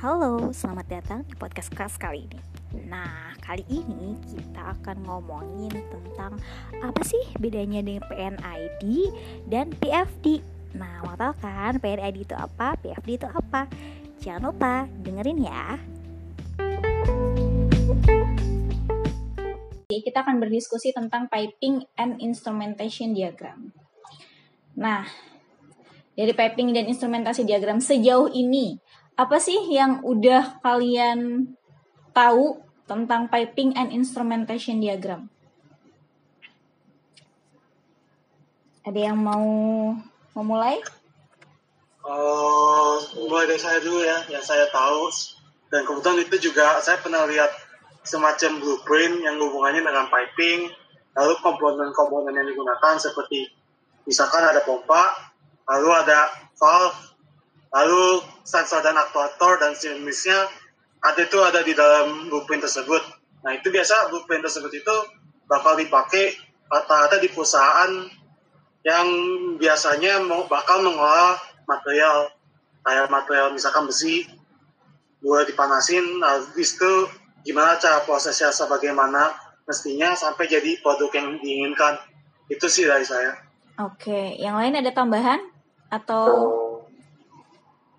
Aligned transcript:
Halo, 0.00 0.48
selamat 0.48 0.86
datang 0.88 1.20
di 1.28 1.36
podcast 1.36 1.68
kelas 1.76 2.00
kali 2.00 2.24
ini. 2.24 2.40
Nah, 2.88 3.36
kali 3.44 3.60
ini 3.68 4.16
kita 4.32 4.72
akan 4.80 4.96
ngomongin 5.04 5.68
tentang 5.68 6.40
apa 6.80 7.02
sih 7.04 7.20
bedanya 7.36 7.84
dengan 7.84 8.08
PNID 8.08 9.12
dan 9.52 9.68
PFD. 9.76 10.40
Nah, 10.72 11.04
mau 11.04 11.12
tahu 11.20 11.36
kan 11.44 11.76
PNID 11.76 12.16
itu 12.16 12.32
apa, 12.32 12.80
PFD 12.80 13.20
itu 13.20 13.28
apa? 13.28 13.68
Jangan 14.24 14.48
lupa 14.48 14.88
dengerin 15.04 15.44
ya. 15.44 15.76
Kita 19.92 20.24
akan 20.24 20.40
berdiskusi 20.40 20.96
tentang 20.96 21.28
piping 21.28 21.84
and 22.00 22.16
instrumentation 22.24 23.12
diagram. 23.12 23.68
Nah, 24.80 25.04
dari 26.16 26.32
piping 26.32 26.72
dan 26.72 26.88
instrumentasi 26.88 27.44
diagram 27.44 27.84
sejauh 27.84 28.32
ini 28.32 28.80
apa 29.20 29.36
sih 29.36 29.68
yang 29.68 30.00
udah 30.00 30.64
kalian 30.64 31.52
tahu 32.16 32.56
tentang 32.88 33.28
piping 33.28 33.76
and 33.76 33.92
instrumentation 33.92 34.80
diagram? 34.80 35.28
Ada 38.80 39.12
yang 39.12 39.20
mau 39.20 39.44
memulai? 40.32 40.80
Uh, 42.00 42.96
mulai 43.28 43.44
dari 43.44 43.60
saya 43.60 43.76
dulu 43.84 44.00
ya, 44.00 44.24
yang 44.32 44.40
saya 44.40 44.64
tahu 44.72 45.12
dan 45.68 45.84
kebetulan 45.84 46.24
itu 46.24 46.48
juga 46.48 46.80
saya 46.80 46.96
pernah 47.04 47.28
lihat 47.28 47.52
semacam 48.00 48.56
blueprint 48.56 49.20
yang 49.20 49.36
hubungannya 49.36 49.84
dengan 49.84 50.08
piping, 50.08 50.72
lalu 51.12 51.36
komponen-komponen 51.44 52.32
yang 52.32 52.48
digunakan 52.48 52.96
seperti 52.96 53.52
misalkan 54.08 54.48
ada 54.48 54.64
pompa, 54.64 55.12
lalu 55.68 55.92
ada 55.92 56.32
valve, 56.56 57.09
lalu 57.70 58.22
sensor 58.42 58.82
dan 58.82 58.98
aktuator 58.98 59.62
dan 59.62 59.78
sejenisnya 59.78 60.50
ada 61.00 61.22
itu 61.22 61.38
ada 61.40 61.60
di 61.64 61.72
dalam 61.72 62.28
blueprint 62.28 62.66
tersebut. 62.66 63.00
Nah 63.46 63.56
itu 63.56 63.72
biasa 63.72 64.12
blueprint 64.12 64.44
tersebut 64.44 64.72
itu 64.74 64.96
bakal 65.48 65.78
dipakai 65.78 66.36
rata-rata 66.68 67.16
di 67.18 67.32
perusahaan 67.32 67.90
yang 68.84 69.06
biasanya 69.56 70.20
mau 70.24 70.44
bakal 70.50 70.84
mengolah 70.84 71.40
material. 71.64 72.30
Kayak 72.80 73.12
material 73.12 73.52
misalkan 73.52 73.84
besi 73.84 74.24
buat 75.20 75.44
dipanasin 75.44 76.20
habis 76.24 76.80
itu 76.80 76.92
gimana 77.44 77.76
cara 77.76 78.00
prosesnya 78.08 78.48
sebagaimana 78.48 79.36
mestinya 79.68 80.16
sampai 80.16 80.48
jadi 80.48 80.80
produk 80.80 81.12
yang 81.12 81.36
diinginkan. 81.40 82.00
Itu 82.48 82.66
sih 82.72 82.88
dari 82.88 83.04
saya. 83.04 83.36
Oke 83.80 84.36
yang 84.36 84.56
lain 84.56 84.80
ada 84.80 84.90
tambahan? 84.92 85.40
Atau 85.92 86.24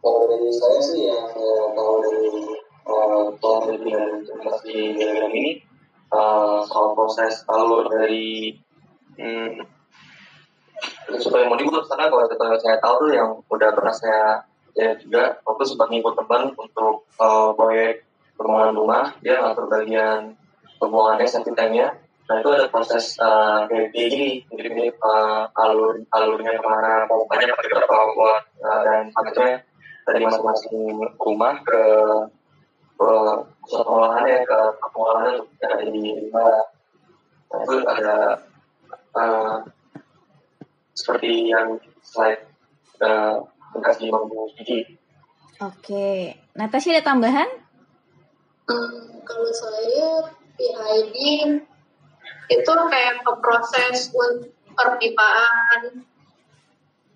kalau 0.02 0.26
dari 0.26 0.50
saya 0.50 0.80
sih 0.82 1.00
yang 1.08 1.30
saya 1.30 1.56
tahu 1.78 1.94
dari 2.02 2.28
uh, 2.90 3.26
peneliti 3.38 3.90
dan 3.94 4.10
implementasi 4.18 4.76
diagram 4.98 5.32
ini 5.38 5.62
uh, 6.10 6.66
soal 6.66 6.98
proses 6.98 7.46
alur 7.46 7.86
dari 7.88 8.58
hmm, 9.22 9.62
supaya 11.22 11.46
mau 11.46 11.58
dibuat 11.58 11.86
karena 11.86 12.10
kalau 12.10 12.26
kita 12.26 12.46
saya 12.58 12.78
tahu 12.82 12.96
tuh 13.08 13.12
yang 13.14 13.30
udah 13.46 13.70
pernah 13.78 13.94
saya 13.94 14.42
ya 14.74 14.96
juga 14.98 15.38
waktu 15.44 15.64
sebagai 15.68 16.00
ikut 16.00 16.16
teman 16.16 16.44
untuk 16.56 17.06
uh, 17.20 17.52
proyek 17.54 18.08
pembangunan 18.40 18.76
rumah 18.76 19.04
dia 19.20 19.38
ngatur 19.38 19.68
bagian 19.68 20.34
pembuangannya 20.80 21.28
sentimennya 21.28 21.88
nah 22.32 22.40
itu 22.40 22.48
ada 22.48 22.72
proses 22.72 23.20
uh, 23.20 23.68
kayak 23.68 23.92
gini 23.92 24.40
jadi 24.56 24.70
mirip 24.72 24.96
uh, 25.04 25.52
alur 25.52 26.00
alurnya 26.16 26.56
ke 26.56 26.64
mana 26.64 27.04
pompanya 27.04 27.52
pakai 27.52 27.70
berapa 27.76 27.96
watt 28.16 28.44
uh, 28.64 28.82
dan 28.88 29.04
pakai 29.12 29.60
dari 30.08 30.26
masing-masing 30.26 30.98
rumah 31.18 31.62
ke 31.62 31.84
pusat 33.02 33.82
pengolahannya 33.82 34.38
ke 34.46 34.60
pengolahannya 34.94 35.34
untuk 35.42 35.66
ada 35.66 35.86
di 35.90 36.06
nah, 36.30 36.62
itu 37.66 37.76
ada 37.90 38.16
uh, 39.18 39.56
seperti 40.94 41.50
yang 41.50 41.82
slide 42.06 42.46
uh, 43.02 43.42
bekas 43.74 43.98
di 43.98 44.08
mampu 44.14 44.52
gigi. 44.60 45.02
Oke, 45.62 46.38
Natasha 46.58 46.94
ada 46.94 47.06
tambahan? 47.06 47.50
Um, 48.70 49.22
kalau 49.26 49.50
saya 49.54 50.30
PID 50.58 51.16
itu 52.52 52.72
kayak 52.72 53.16
ke 53.24 53.34
proses 53.42 54.12
perpipaan 54.76 56.06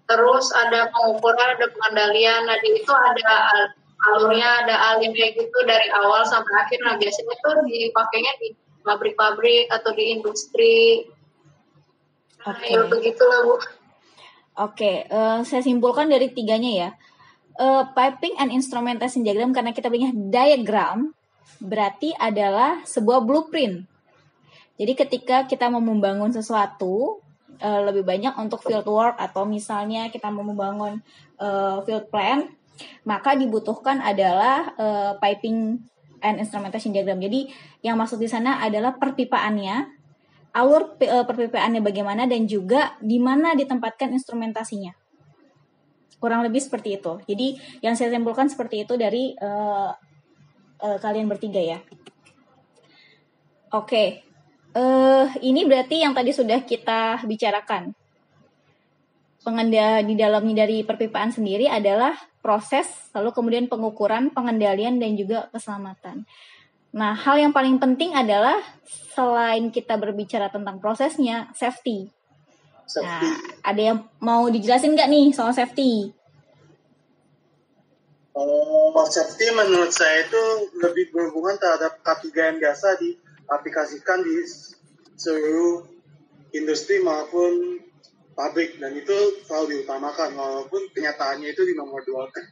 terus 0.05 0.53
ada 0.53 0.89
pengukuran 0.93 1.57
ada 1.57 1.65
pengendalian. 1.69 2.45
Nah 2.45 2.57
di 2.61 2.69
itu 2.77 2.93
ada 2.93 3.33
alurnya 4.13 4.49
ada 4.65 4.75
alimnya 4.95 5.33
gitu 5.33 5.59
dari 5.65 5.89
awal 5.93 6.21
sampai 6.25 6.53
akhir. 6.61 6.79
Nah 6.85 6.95
biasanya 6.97 7.33
itu 7.33 7.49
dipakainya 7.65 8.33
di 8.41 8.47
pabrik-pabrik 8.85 9.67
atau 9.73 9.91
di 9.97 10.03
industri. 10.13 11.09
Nah 12.45 12.53
okay. 12.53 12.77
ya 12.77 12.85
begitulah 12.85 13.39
bu. 13.41 13.53
Oke 13.53 13.65
okay, 14.55 14.97
uh, 15.09 15.41
saya 15.41 15.65
simpulkan 15.65 16.07
dari 16.07 16.29
tiganya 16.31 16.71
ya. 16.71 16.89
Uh, 17.55 17.87
piping 17.95 18.35
and 18.35 18.51
instrumentation 18.51 19.23
diagram 19.23 19.55
karena 19.55 19.71
kita 19.71 19.87
punya 19.87 20.11
diagram 20.11 21.15
berarti 21.63 22.11
adalah 22.19 22.83
sebuah 22.83 23.23
blueprint. 23.23 23.87
Jadi 24.75 24.93
ketika 24.93 25.47
kita 25.47 25.71
mau 25.71 25.79
membangun 25.79 26.35
sesuatu 26.35 27.23
uh, 27.61 27.81
lebih 27.87 28.03
banyak 28.03 28.33
untuk 28.39 28.63
field 28.63 28.87
work 28.87 29.15
atau 29.19 29.47
misalnya 29.47 30.07
kita 30.09 30.31
mau 30.31 30.43
membangun 30.43 30.99
uh, 31.39 31.83
field 31.83 32.07
plan, 32.09 32.49
maka 33.07 33.35
dibutuhkan 33.35 34.03
adalah 34.03 34.73
uh, 34.75 35.11
piping 35.19 35.79
and 36.25 36.35
instrumentation 36.41 36.91
diagram. 36.91 37.21
Jadi 37.21 37.51
yang 37.85 37.95
masuk 37.95 38.19
di 38.19 38.29
sana 38.31 38.59
adalah 38.63 38.97
perpipaannya, 38.97 39.75
alur 40.55 40.95
perpipaannya 40.99 41.83
bagaimana 41.83 42.25
dan 42.25 42.47
juga 42.47 42.95
di 43.03 43.19
mana 43.21 43.53
ditempatkan 43.53 44.11
instrumentasinya. 44.15 44.95
Kurang 46.17 46.41
lebih 46.47 46.63
seperti 46.63 46.97
itu. 46.97 47.21
Jadi 47.27 47.47
yang 47.85 47.93
saya 47.93 48.09
simpulkan 48.09 48.47
seperti 48.47 48.87
itu 48.87 48.95
dari 48.95 49.35
uh, 49.37 49.91
uh, 50.81 50.97
kalian 50.97 51.27
bertiga 51.29 51.59
ya. 51.61 51.79
Oke, 53.75 54.23
uh, 54.75 55.25
ini 55.39 55.63
berarti 55.65 56.03
yang 56.03 56.11
tadi 56.11 56.35
sudah 56.35 56.61
kita 56.67 57.23
bicarakan. 57.23 57.95
Pengendal 59.45 60.01
di 60.03 60.17
dalamnya 60.17 60.65
dari 60.65 60.81
perpipaan 60.81 61.29
sendiri 61.29 61.69
adalah 61.69 62.17
proses, 62.41 62.85
lalu 63.13 63.29
kemudian 63.33 63.65
pengukuran, 63.69 64.33
pengendalian 64.33 64.97
dan 64.97 65.13
juga 65.17 65.49
keselamatan. 65.53 66.25
Nah, 66.95 67.13
hal 67.13 67.41
yang 67.41 67.53
paling 67.53 67.77
penting 67.77 68.15
adalah 68.15 68.57
selain 69.13 69.69
kita 69.69 69.99
berbicara 69.99 70.49
tentang 70.49 70.81
prosesnya, 70.81 71.51
safety. 71.53 72.09
safety. 72.87 73.27
Nah, 73.27 73.37
ada 73.61 73.81
yang 73.81 73.97
mau 74.17 74.47
dijelasin 74.49 74.95
nggak 74.95 75.09
nih 75.09 75.25
soal 75.35 75.51
safety? 75.53 76.09
Oh, 78.35 78.91
safety 79.07 79.47
menurut 79.53 79.91
saya 79.95 80.27
itu 80.27 80.43
lebih 80.79 81.11
berhubungan 81.11 81.55
terhadap 81.55 82.01
ketigaan 82.03 82.59
biasa 82.59 82.99
di 82.99 83.15
aplikasikan 83.49 84.21
di 84.25 84.35
seluruh 85.15 85.85
industri 86.53 87.01
maupun 87.01 87.81
pabrik. 88.35 88.77
Dan 88.77 88.97
itu 88.99 89.43
selalu 89.45 89.79
diutamakan 89.79 90.35
walaupun 90.35 90.91
kenyataannya 90.91 91.51
itu 91.51 91.61
di 91.65 91.73
nomor 91.73 92.03
dua. 92.03 92.27
Kan 92.31 92.45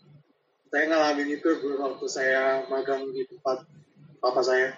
saya 0.72 0.84
ngalamin 0.88 1.28
itu 1.36 1.50
waktu 1.80 2.06
saya 2.08 2.64
magang 2.68 3.08
di 3.12 3.26
tempat 3.28 3.66
papa 4.22 4.40
saya. 4.44 4.76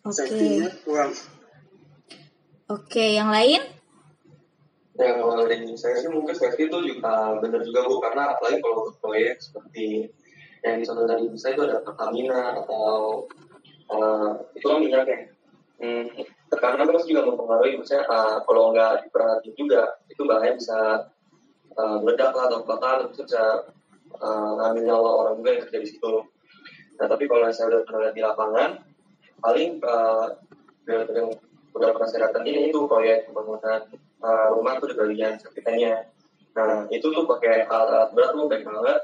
Okay. 0.00 0.16
safety-nya 0.16 0.68
kurang. 0.80 1.12
Oke 1.12 2.88
okay, 2.88 3.08
yang 3.20 3.28
lain? 3.28 3.60
Ya 4.96 5.16
kalau 5.16 5.44
dari 5.44 5.64
saya 5.76 5.96
sih 6.00 6.08
mungkin 6.12 6.32
safety 6.32 6.68
itu 6.68 6.78
juga 6.84 7.36
benar 7.40 7.60
juga 7.64 7.88
bu 7.88 8.00
karena 8.00 8.36
apalagi 8.36 8.60
kalau 8.64 8.84
untuk 8.84 8.96
proyek 9.00 9.40
seperti 9.40 10.12
yang 10.60 10.84
contoh 10.84 11.04
tadi 11.08 11.24
saya 11.40 11.52
itu 11.56 11.62
ada 11.64 11.80
Pertamina 11.80 12.40
atau 12.64 13.24
uh, 13.90 14.30
itu 14.54 14.64
kan 14.64 14.78
minyak 14.78 15.04
ya 15.06 15.18
hmm, 15.80 16.06
tekanan 16.50 16.86
kan 16.86 17.02
juga 17.06 17.22
mempengaruhi 17.26 17.78
misalnya 17.78 18.04
uh, 18.10 18.36
kalau 18.44 18.74
nggak 18.74 19.06
diperhatiin 19.06 19.54
juga 19.54 19.82
itu 20.10 20.22
bahaya 20.26 20.52
bisa 20.54 21.10
uh, 21.78 21.98
meledak 22.02 22.34
lah 22.34 22.50
atau 22.50 22.66
bakar 22.66 23.06
atau 23.06 23.22
bisa 23.24 23.42
uh, 24.18 24.74
nyawa 24.74 25.10
orang 25.24 25.34
juga 25.40 25.50
yang 25.54 25.62
kerja 25.66 25.78
di 25.80 25.88
situ. 25.88 26.12
Nah 26.98 27.06
tapi 27.08 27.24
kalau 27.30 27.48
saya 27.54 27.66
udah 27.72 27.80
pernah 27.86 28.00
lihat 28.04 28.14
di 28.14 28.22
lapangan 28.22 28.70
paling 29.40 29.70
uh, 29.80 30.26
yang 30.90 31.30
udah 31.70 31.88
pernah 31.94 32.08
saya 32.10 32.28
datang 32.28 32.44
ini 32.44 32.74
itu 32.74 32.78
proyek 32.84 33.30
pembangunan 33.30 33.86
uh, 34.20 34.46
rumah 34.52 34.76
tuh 34.82 34.90
di 34.90 34.96
bagian 34.98 35.38
sekitarnya 35.38 36.10
nah 36.50 36.82
itu 36.90 37.14
tuh 37.14 37.30
pakai 37.30 37.62
alat-alat 37.70 38.10
berat 38.10 38.30
tuh 38.34 38.46
baik 38.50 38.66
banget. 38.66 39.00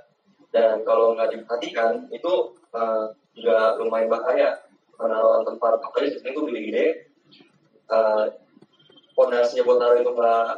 Dan 0.50 0.82
kalau 0.88 1.14
nggak 1.14 1.36
diperhatikan 1.36 2.10
itu 2.10 2.56
uh, 2.74 3.12
juga 3.36 3.76
lumayan 3.76 4.08
bahaya 4.08 4.65
penanaman 4.96 5.44
tempat 5.44 5.78
makanya 5.80 6.08
di 6.12 6.18
itu 6.24 6.40
gede-gede 6.50 6.86
uh, 7.92 8.26
fondasinya 9.16 9.62
buat 9.64 9.78
taruh 9.80 9.98
itu 10.00 10.12
nggak 10.12 10.52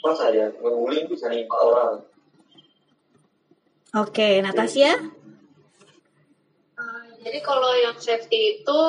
pas 0.00 0.18
aja 0.26 0.44
ngeguling 0.60 1.04
bisa 1.08 1.26
nimpa 1.30 1.56
orang 1.56 2.02
Oke, 3.90 4.38
Natasha? 4.38 5.02
Uh, 6.78 7.10
jadi 7.26 7.42
kalau 7.42 7.74
yang 7.74 7.98
safety 7.98 8.62
itu 8.62 8.80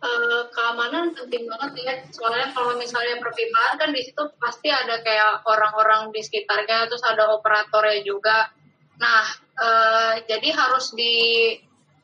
uh, 0.00 0.42
keamanan 0.48 1.12
penting 1.12 1.44
banget 1.44 1.84
ya. 1.84 1.94
Soalnya 2.08 2.56
kalau 2.56 2.80
misalnya 2.80 3.20
perpipaan 3.20 3.76
kan 3.76 3.92
di 3.92 4.00
situ 4.00 4.32
pasti 4.40 4.72
ada 4.72 5.04
kayak 5.04 5.44
orang-orang 5.44 6.08
di 6.08 6.24
sekitarnya, 6.24 6.88
terus 6.88 7.04
ada 7.04 7.36
operatornya 7.36 8.00
juga. 8.00 8.48
Nah, 8.96 9.28
uh, 9.60 10.24
jadi 10.24 10.56
harus 10.56 10.96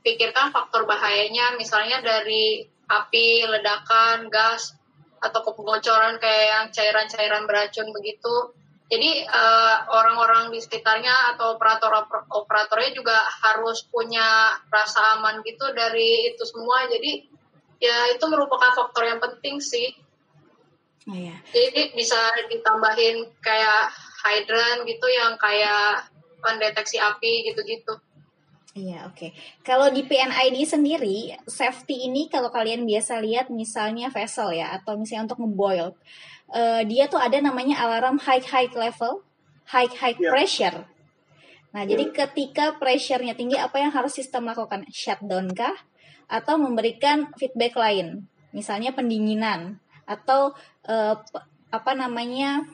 dipikirkan 0.03 0.51
faktor 0.51 0.83
bahayanya, 0.83 1.55
misalnya 1.55 2.03
dari 2.03 2.67
api, 2.91 3.47
ledakan, 3.47 4.27
gas, 4.27 4.75
atau 5.23 5.47
kebocoran 5.47 6.19
kayak 6.19 6.47
yang 6.51 6.67
cairan-cairan 6.75 7.47
beracun 7.47 7.87
begitu. 7.95 8.51
Jadi 8.91 9.25
uh, 9.25 9.89
orang-orang 9.95 10.51
di 10.51 10.59
sekitarnya 10.59 11.33
atau 11.33 11.55
operator 11.57 11.89
operatornya 12.29 12.91
juga 12.93 13.15
harus 13.47 13.87
punya 13.89 14.59
rasa 14.69 15.17
aman 15.17 15.41
gitu 15.47 15.71
dari 15.71 16.35
itu 16.35 16.43
semua. 16.43 16.91
Jadi 16.91 17.25
ya 17.79 18.11
itu 18.11 18.25
merupakan 18.27 18.75
faktor 18.75 19.07
yang 19.07 19.23
penting 19.23 19.63
sih. 19.63 19.95
Oh, 21.07 21.15
iya. 21.15 21.39
Jadi 21.55 21.95
bisa 21.95 22.19
ditambahin 22.51 23.33
kayak 23.39 23.95
hydrant 24.27 24.85
gitu 24.85 25.07
yang 25.09 25.39
kayak 25.39 26.11
pendeteksi 26.43 26.99
api 26.99 27.49
gitu-gitu. 27.49 27.97
Iya, 28.73 29.05
oke. 29.05 29.17
Okay. 29.21 29.31
Kalau 29.61 29.93
di 29.93 30.01
PNID 30.01 30.65
sendiri, 30.65 31.37
safety 31.45 32.09
ini 32.09 32.33
kalau 32.33 32.49
kalian 32.49 32.89
biasa 32.89 33.21
lihat 33.21 33.53
misalnya 33.53 34.09
vessel 34.09 34.49
ya, 34.57 34.73
atau 34.73 34.97
misalnya 34.97 35.29
untuk 35.29 35.45
ngeboil, 35.45 35.93
uh, 36.49 36.81
dia 36.89 37.05
tuh 37.05 37.21
ada 37.21 37.37
namanya 37.37 37.85
alarm 37.85 38.17
high 38.25 38.41
high 38.41 38.73
level, 38.73 39.21
high 39.69 39.93
high 39.93 40.17
yeah. 40.17 40.33
pressure. 40.33 40.77
Nah, 41.77 41.85
yeah. 41.85 41.89
jadi 41.93 42.05
ketika 42.17 42.81
pressure-nya 42.81 43.37
tinggi, 43.37 43.61
apa 43.61 43.77
yang 43.77 43.93
harus 43.93 44.17
sistem 44.17 44.49
lakukan? 44.49 44.89
Shutdown 44.89 45.53
kah? 45.53 45.77
Atau 46.25 46.57
memberikan 46.57 47.29
feedback 47.37 47.77
lain? 47.77 48.25
Misalnya 48.57 48.97
pendinginan 48.97 49.85
atau 50.09 50.57
uh, 50.89 51.17
apa 51.73 51.93
namanya 51.93 52.65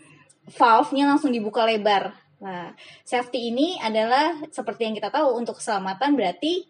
valve-nya 0.47 1.11
langsung 1.11 1.35
dibuka 1.35 1.67
lebar 1.67 2.15
Nah, 2.39 2.71
safety 3.03 3.51
ini 3.51 3.75
adalah 3.83 4.39
seperti 4.55 4.87
yang 4.87 4.95
kita 4.95 5.11
tahu 5.11 5.35
untuk 5.35 5.59
keselamatan 5.59 6.15
berarti 6.15 6.67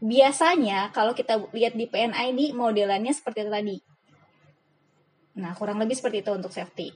biasanya 0.00 0.92
kalau 0.92 1.12
kita 1.16 1.40
lihat 1.52 1.76
di 1.76 1.88
PNID 1.88 2.52
modelannya 2.52 3.12
seperti 3.12 3.48
itu 3.48 3.52
tadi. 3.52 3.76
Nah, 5.40 5.56
kurang 5.56 5.80
lebih 5.80 5.96
seperti 5.96 6.20
itu 6.20 6.32
untuk 6.36 6.52
safety. 6.52 6.92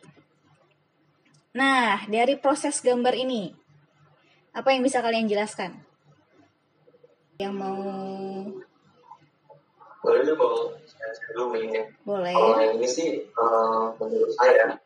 Nah, 1.55 2.03
dari 2.11 2.37
proses 2.37 2.83
gambar 2.83 3.15
ini, 3.15 3.55
apa 4.53 4.75
yang 4.75 4.83
bisa 4.83 5.01
kalian 5.01 5.31
jelaskan? 5.31 5.81
Yang 7.41 7.55
mau 7.57 7.79
boleh 10.05 10.21
dulu 10.21 11.57
ini. 11.57 11.81
Boleh. 12.05 12.37
Kalau 12.37 12.61
yang 12.61 12.77
ini 12.77 12.85
sih 12.85 13.25
uh, 13.41 13.89
menurut 13.97 14.29
saya, 14.37 14.77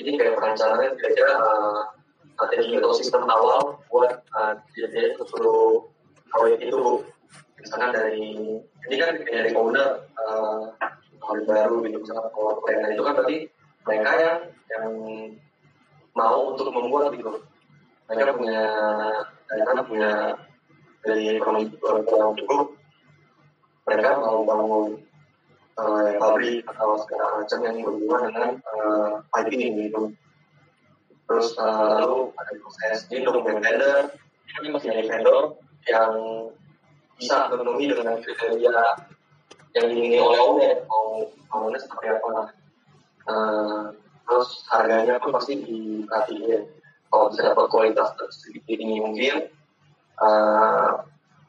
jadi 0.00 0.10
kayak 0.16 0.34
perencanaan 0.40 0.96
kira-kira 0.96 1.36
uh, 1.36 1.84
strategi 2.42 2.74
atau 2.74 2.90
sistem 2.90 3.22
awal 3.30 3.78
buat 3.86 4.26
uh, 4.34 4.58
jadi 4.74 5.14
seluruh 5.14 5.86
proyek 6.34 6.66
itu 6.66 7.06
misalkan 7.62 7.94
dari 7.94 8.58
ini 8.58 8.96
kan 8.98 9.14
dari 9.22 9.54
owner 9.54 10.02
uh, 10.18 10.74
baru 11.46 11.86
gitu 11.86 12.02
misalkan 12.02 12.34
kalau 12.34 12.58
itu 12.66 13.02
kan 13.06 13.14
berarti 13.14 13.38
mereka 13.86 14.10
yang 14.18 14.38
yang 14.74 14.86
mau 16.18 16.50
untuk 16.50 16.74
membuat 16.74 17.14
gitu. 17.14 17.30
Mereka 18.10 18.34
punya 18.34 18.62
mereka 19.46 19.82
punya 19.86 20.12
dari 21.06 21.38
ekonomi 21.38 21.70
yang 21.78 22.34
cukup 22.34 22.74
mereka 23.82 24.10
mau 24.22 24.46
bangun 24.46 25.02
uh, 25.78 26.10
pabrik 26.18 26.62
atau 26.70 26.94
segala 27.02 27.42
macam 27.42 27.58
yang 27.66 27.76
berhubungan 27.82 28.22
dengan 28.30 28.50
uh, 28.70 29.10
piping 29.34 29.90
gitu 29.90 30.14
terus 31.32 31.56
uh, 31.56 32.04
lalu 32.04 32.28
ada 32.36 32.52
proses 32.60 33.08
ini 33.08 33.24
untuk 33.24 33.48
vendor 33.48 34.12
ini 34.60 34.68
masih 34.68 34.92
ada 34.92 35.02
vendor 35.08 35.56
yang 35.88 36.12
bisa 37.16 37.48
memenuhi 37.48 37.88
dengan 37.88 38.20
kriteria 38.20 38.76
yang 39.72 39.86
diingini 39.88 40.20
oleh 40.20 40.36
owner 40.44 40.76
mau 40.84 41.24
owner 41.56 41.80
seperti 41.80 42.12
apa? 42.12 42.52
Uh, 43.24 43.96
terus 44.28 44.60
harganya 44.68 45.16
pun 45.16 45.32
pasti 45.32 45.56
diperhatiin. 45.64 46.68
Kalau 47.08 47.28
bisa 47.32 47.40
dapat 47.48 47.66
kualitas 47.72 48.12
sedikit 48.28 48.76
tinggi 48.76 49.00
mungkin. 49.00 49.48
Uh, 50.20 51.00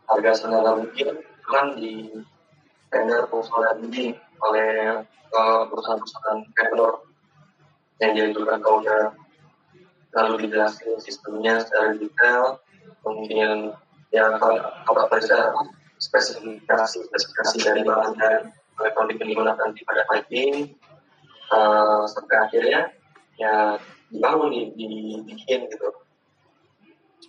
harga 0.07 0.31
senada 0.39 0.80
mungkin. 0.80 1.19
Kan 1.44 1.75
di 1.75 2.07
vendor 2.88 3.27
perusahaan 3.27 3.75
bidding 3.83 4.15
oleh 4.39 5.03
perusahaan-perusahaan 5.68 6.39
vendor 6.56 7.03
yang 8.00 8.12
diajukan 8.15 8.59
ke 8.63 8.69
owner 8.69 9.03
lalu 10.13 10.48
dijelasin 10.48 10.98
sistemnya 11.01 11.62
secara 11.65 11.98
detail 11.98 12.62
kemudian 13.01 13.74
yang 14.13 14.38
kalau 14.38 15.10
bisa 15.10 15.51
spesifikasi 15.98 16.98
spesifikasi 17.10 17.57
dari 17.65 17.81
bahan 17.81 18.13
dan 18.18 18.54
elektronik 18.77 19.18
yang 19.21 19.30
digunakan 19.33 19.69
di 19.74 19.81
pada 19.86 20.04
piping 20.10 20.77
uh, 21.50 22.06
sampai 22.06 22.36
akhirnya 22.45 22.94
ya 23.38 23.77
dibangun 24.13 24.54
di, 24.54 24.62
dibikin 24.77 25.65
gitu. 25.74 25.89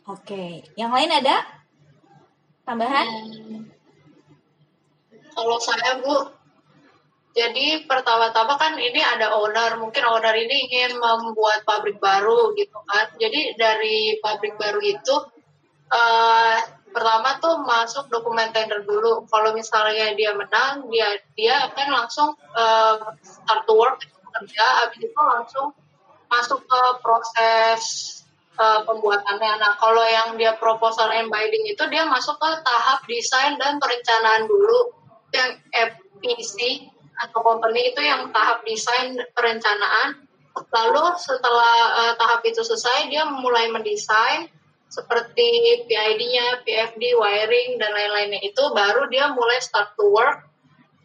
Oke, 0.05 0.69
yang 0.77 0.93
lain 0.93 1.09
ada 1.09 1.65
tambahan? 2.69 3.07
Hmm. 3.09 3.65
Kalau 5.33 5.57
saya 5.59 6.05
bu 6.05 6.29
jadi 7.35 7.83
pertama-tama 7.91 8.55
kan 8.55 8.79
ini 8.79 9.03
ada 9.03 9.35
owner, 9.35 9.75
mungkin 9.83 10.07
owner 10.07 10.39
ini 10.39 10.71
ingin 10.71 11.03
membuat 11.03 11.67
pabrik 11.67 11.99
baru 11.99 12.55
gitu 12.55 12.79
kan. 12.87 13.11
Jadi 13.19 13.59
dari 13.59 14.23
pabrik 14.23 14.55
baru 14.55 14.79
itu 14.79 15.17
uh, 15.91 16.59
pertama 16.95 17.43
tuh 17.43 17.59
masuk 17.67 18.07
dokumen 18.07 18.55
tender 18.55 18.87
dulu. 18.87 19.27
Kalau 19.27 19.51
misalnya 19.51 20.15
dia 20.15 20.31
menang, 20.39 20.87
dia 20.87 21.11
dia 21.35 21.75
akan 21.75 21.89
langsung 21.91 22.39
uh, 22.55 23.03
start 23.19 23.67
to 23.67 23.75
work 23.75 23.99
kerja, 24.39 24.67
habis 24.87 25.03
itu 25.03 25.19
langsung 25.19 25.75
masuk 26.31 26.63
ke 26.63 26.83
proses 27.03 27.83
uh, 28.63 28.87
pembuatannya. 28.87 29.59
Nah, 29.59 29.75
kalau 29.83 30.07
yang 30.07 30.39
dia 30.39 30.55
proposal 30.55 31.11
and 31.11 31.35
binding 31.35 31.67
itu 31.67 31.83
dia 31.91 32.07
masuk 32.07 32.39
ke 32.39 32.51
tahap 32.63 33.03
desain 33.11 33.59
dan 33.59 33.83
perencanaan 33.83 34.47
dulu 34.47 34.95
yang 35.35 35.59
FPC 35.75 36.94
atau 37.19 37.41
company 37.43 37.95
itu 37.95 38.01
yang 38.03 38.31
tahap 38.35 38.67
desain 38.67 39.15
perencanaan. 39.33 40.27
Lalu 40.55 41.05
setelah 41.19 41.77
uh, 41.99 42.13
tahap 42.15 42.47
itu 42.47 42.63
selesai, 42.63 43.11
dia 43.11 43.27
mulai 43.27 43.71
mendesain 43.71 44.51
seperti 44.87 45.83
PID-nya, 45.91 46.63
PFD, 46.63 47.19
wiring, 47.19 47.83
dan 47.83 47.91
lain-lainnya 47.91 48.39
itu 48.47 48.63
baru 48.71 49.11
dia 49.11 49.35
mulai 49.35 49.59
start 49.59 49.99
to 49.99 50.07
work. 50.15 50.47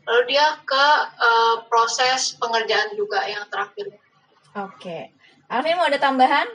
Lalu 0.06 0.38
dia 0.38 0.58
ke 0.66 0.86
uh, 1.18 1.56
proses 1.70 2.38
pengerjaan 2.38 2.94
juga 2.94 3.26
yang 3.26 3.46
terakhir. 3.50 3.94
Oke. 4.58 4.78
Okay. 4.78 5.04
Arvin 5.50 5.78
mau 5.78 5.90
ada 5.90 5.98
tambahan? 5.98 6.46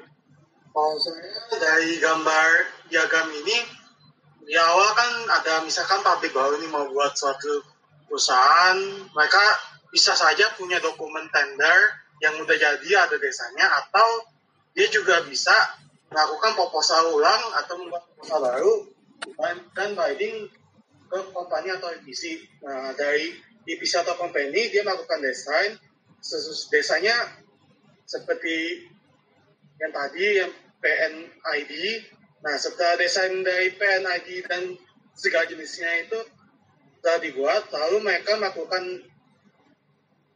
Kalau 0.75 0.94
saya 0.99 1.58
dari 1.58 1.99
gambar 1.99 2.46
diagram 2.90 3.30
ini, 3.42 3.58
di 4.46 4.54
awal 4.58 4.90
kan 4.94 5.11
ada 5.38 5.62
misalkan 5.66 6.02
pabrik 6.02 6.30
baru 6.30 6.58
ini 6.62 6.70
mau 6.70 6.87
buat 6.90 7.14
suatu 7.14 7.74
perusahaan 8.06 8.78
mereka 9.12 9.44
bisa 9.94 10.12
saja 10.18 10.50
punya 10.58 10.82
dokumen 10.82 11.30
tender 11.30 11.78
yang 12.23 12.34
udah 12.40 12.56
jadi 12.56 12.90
ada 13.06 13.16
desanya 13.18 13.66
atau 13.84 14.26
dia 14.75 14.90
juga 14.90 15.23
bisa 15.26 15.54
melakukan 16.11 16.54
proposal 16.58 17.14
ulang 17.14 17.42
atau 17.62 17.75
membuat 17.78 18.02
proposal 18.11 18.38
baru 18.42 18.75
dan 19.75 19.90
binding 19.94 20.50
ke 21.11 21.18
company 21.30 21.68
atau 21.75 21.94
EPC. 21.94 22.42
Nah, 22.66 22.90
dari 22.99 23.34
EPC 23.66 24.02
atau 24.02 24.18
company 24.18 24.70
dia 24.70 24.82
melakukan 24.82 25.23
desain 25.23 25.78
desanya 26.70 27.14
seperti 28.04 28.88
yang 29.78 29.92
tadi 29.94 30.26
yang 30.42 30.52
PNID. 30.82 31.73
Nah, 32.44 32.56
setelah 32.61 33.00
desain 33.00 33.32
dari 33.40 33.73
PNID 33.73 34.28
dan 34.50 34.62
segala 35.16 35.49
jenisnya 35.49 35.88
itu 36.04 36.18
telah 37.04 37.20
dibuat 37.20 37.68
lalu 37.68 38.00
mereka 38.00 38.40
melakukan 38.40 39.04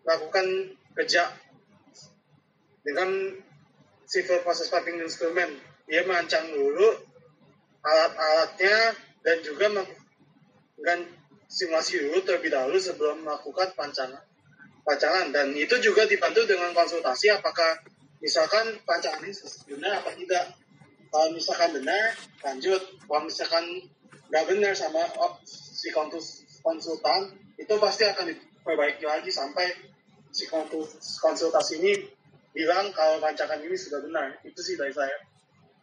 melakukan 0.04 0.46
kerja 0.92 1.32
dengan 2.84 3.08
civil 4.04 4.44
process 4.44 4.68
instrument. 4.84 5.52
Dia 5.88 6.04
merancang 6.04 6.52
dulu 6.52 6.92
alat-alatnya 7.80 8.92
dan 9.24 9.40
juga 9.40 9.72
dengan 10.76 11.08
simulasi 11.48 12.04
dulu 12.04 12.20
terlebih 12.20 12.52
dahulu 12.52 12.76
sebelum 12.76 13.24
melakukan 13.24 13.72
pancangan 13.72 14.20
pancangan 14.84 15.32
dan 15.32 15.52
itu 15.52 15.76
juga 15.80 16.04
dibantu 16.04 16.44
dengan 16.48 16.72
konsultasi 16.72 17.32
apakah 17.32 17.80
misalkan 18.20 18.76
pancangan 18.84 19.24
ini 19.24 19.32
benar 19.68 20.04
apa 20.04 20.12
tidak. 20.16 20.46
Kalau 21.08 21.28
misalkan 21.32 21.72
benar 21.72 22.12
lanjut. 22.44 22.82
Kalau 23.04 23.22
misalkan 23.24 23.64
nggak 24.28 24.44
benar 24.44 24.72
sama 24.76 25.00
oh, 25.20 25.40
si 25.44 25.88
konsultan 26.68 27.32
itu 27.56 27.72
pasti 27.80 28.04
akan 28.04 28.28
diperbaiki 28.28 29.08
lagi 29.08 29.32
sampai 29.32 29.72
si 30.28 30.44
konsultasi 31.24 31.80
ini 31.80 31.96
bilang 32.52 32.92
kalau 32.92 33.16
rancangan 33.24 33.56
ini 33.64 33.72
sudah 33.72 34.04
benar 34.04 34.36
itu 34.44 34.60
sih 34.60 34.76
dari 34.76 34.92
saya 34.92 35.16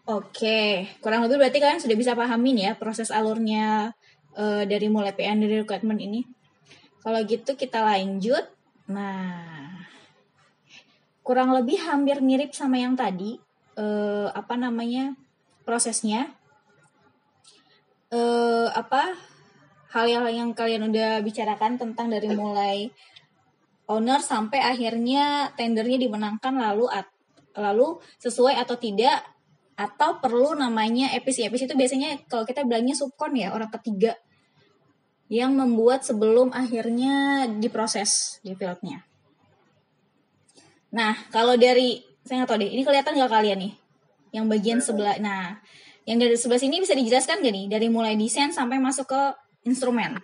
Oke, 0.06 0.86
kurang 1.02 1.26
lebih 1.26 1.42
berarti 1.42 1.58
kalian 1.58 1.82
sudah 1.82 1.98
bisa 1.98 2.14
pahamin 2.14 2.62
ya 2.62 2.72
proses 2.78 3.10
alurnya 3.10 3.90
uh, 4.38 4.62
dari 4.62 4.86
mulai 4.86 5.18
PN 5.18 5.42
dari 5.42 5.66
requirement 5.66 5.98
ini. 5.98 6.22
Kalau 7.02 7.18
gitu 7.26 7.58
kita 7.58 7.82
lanjut. 7.82 8.46
Nah, 8.86 9.82
kurang 11.26 11.58
lebih 11.58 11.82
hampir 11.82 12.22
mirip 12.22 12.54
sama 12.54 12.78
yang 12.78 12.94
tadi. 12.94 13.42
Uh, 13.74 14.30
apa 14.30 14.54
namanya 14.54 15.18
prosesnya? 15.66 16.30
Uh, 18.14 18.70
apa 18.78 19.18
hal-hal 19.96 20.28
yang 20.28 20.52
kalian 20.52 20.92
udah 20.92 21.24
bicarakan 21.24 21.80
tentang 21.80 22.12
dari 22.12 22.28
mulai 22.36 22.92
owner 23.88 24.20
sampai 24.20 24.60
akhirnya 24.60 25.56
tendernya 25.56 25.96
dimenangkan 25.96 26.52
lalu 26.52 26.92
at, 26.92 27.08
lalu 27.56 28.04
sesuai 28.20 28.60
atau 28.60 28.76
tidak 28.76 29.24
atau 29.80 30.20
perlu 30.20 30.56
namanya 30.56 31.16
epis 31.16 31.40
epis 31.40 31.68
itu 31.68 31.76
biasanya 31.76 32.28
kalau 32.28 32.44
kita 32.44 32.68
bilangnya 32.68 32.96
subkon 32.96 33.40
ya 33.40 33.56
orang 33.56 33.72
ketiga 33.72 34.20
yang 35.32 35.56
membuat 35.56 36.04
sebelum 36.04 36.52
akhirnya 36.52 37.48
diproses 37.58 38.40
di 38.44 38.52
fieldnya. 38.56 39.04
Nah 40.92 41.16
kalau 41.32 41.56
dari 41.56 42.04
saya 42.24 42.44
nggak 42.44 42.50
tahu 42.52 42.60
deh 42.62 42.72
ini 42.72 42.84
kelihatan 42.84 43.16
nggak 43.16 43.32
kalian 43.32 43.60
nih 43.64 43.74
yang 44.36 44.46
bagian 44.52 44.80
sebelah. 44.80 45.20
Nah 45.20 45.60
yang 46.06 46.22
dari 46.22 46.38
sebelah 46.38 46.62
sini 46.62 46.78
bisa 46.80 46.94
dijelaskan 46.94 47.42
gak 47.42 47.54
nih 47.54 47.66
dari 47.66 47.88
mulai 47.90 48.14
desain 48.14 48.54
sampai 48.54 48.78
masuk 48.78 49.10
ke 49.10 49.22
instrumen? 49.66 50.22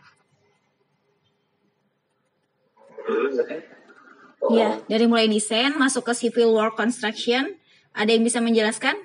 Iya, 4.52 4.82
dari 4.90 5.06
mulai 5.06 5.30
desain 5.30 5.74
masuk 5.78 6.10
ke 6.10 6.14
civil 6.18 6.54
work 6.54 6.78
construction. 6.78 7.58
Ada 7.92 8.16
yang 8.16 8.24
bisa 8.24 8.40
menjelaskan? 8.40 8.96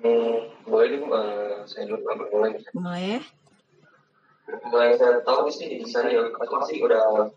Hmm, 0.00 0.48
boleh 0.64 0.86
nih, 0.96 1.00
uh, 1.04 1.60
saya 1.68 1.84
dulu 1.90 2.00
mulai. 2.32 2.52
Mulai. 2.72 3.06
Mulai 4.70 4.90
saya 4.96 5.20
tahu 5.22 5.50
sih 5.52 5.82
di 5.82 5.86
sana 5.86 6.08
ya, 6.10 6.26
aku 6.30 6.54
masih 6.58 6.80
udah 6.82 7.28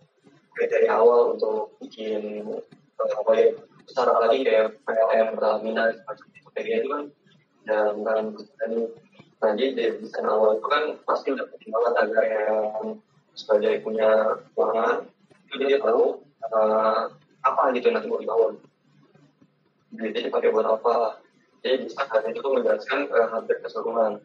dari 0.55 0.87
awal 0.87 1.35
untuk 1.35 1.75
bikin 1.83 2.45
uh, 2.47 3.11
apa 3.19 3.31
ya, 3.35 3.47
secara 3.89 4.11
lagi 4.23 4.47
kayak 4.47 4.79
PLM, 4.85 5.27
Pertamina, 5.35 5.83
semacam 5.91 6.25
itu 6.31 6.49
kayak 6.55 6.67
gitu 6.69 6.87
kan. 6.87 7.03
Dan 7.63 7.93
kan 8.05 8.71
nanti 9.43 9.75
dari 9.75 9.99
desain 9.99 10.23
awal 10.23 10.55
itu 10.55 10.67
kan 10.71 10.83
pasti 11.03 11.35
udah 11.35 11.45
penting 11.51 11.69
banget 11.75 11.93
agar 11.99 12.23
yang 12.23 12.97
sebagai 13.35 13.83
punya 13.83 14.39
keuangan 14.55 15.03
itu 15.51 15.63
dia 15.67 15.79
tahu 15.83 16.23
uh, 16.49 17.11
apa 17.43 17.61
gitu 17.75 17.91
nanti 17.91 18.07
mau 18.07 18.23
dibangun. 18.23 18.55
Duitnya 19.93 20.31
dipakai 20.31 20.49
buat 20.49 20.65
apa, 20.65 21.21
jadi 21.61 21.85
misalkan 21.85 22.33
itu 22.33 22.43
menjelaskan 22.43 22.99
uh, 23.13 23.27
hampir 23.29 23.61
keseluruhan. 23.61 24.19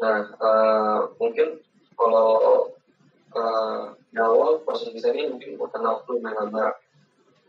Nah, 0.00 0.18
uh, 0.40 0.98
mungkin 1.20 1.62
kalau 1.94 2.72
uh, 3.36 3.94
di 4.10 4.18
awal 4.18 4.64
proses 4.66 4.90
desain 4.90 5.14
ini 5.14 5.30
mungkin 5.30 5.60
bukan 5.60 5.82
waktu 5.86 6.12
yang 6.18 6.34
lama. 6.34 6.74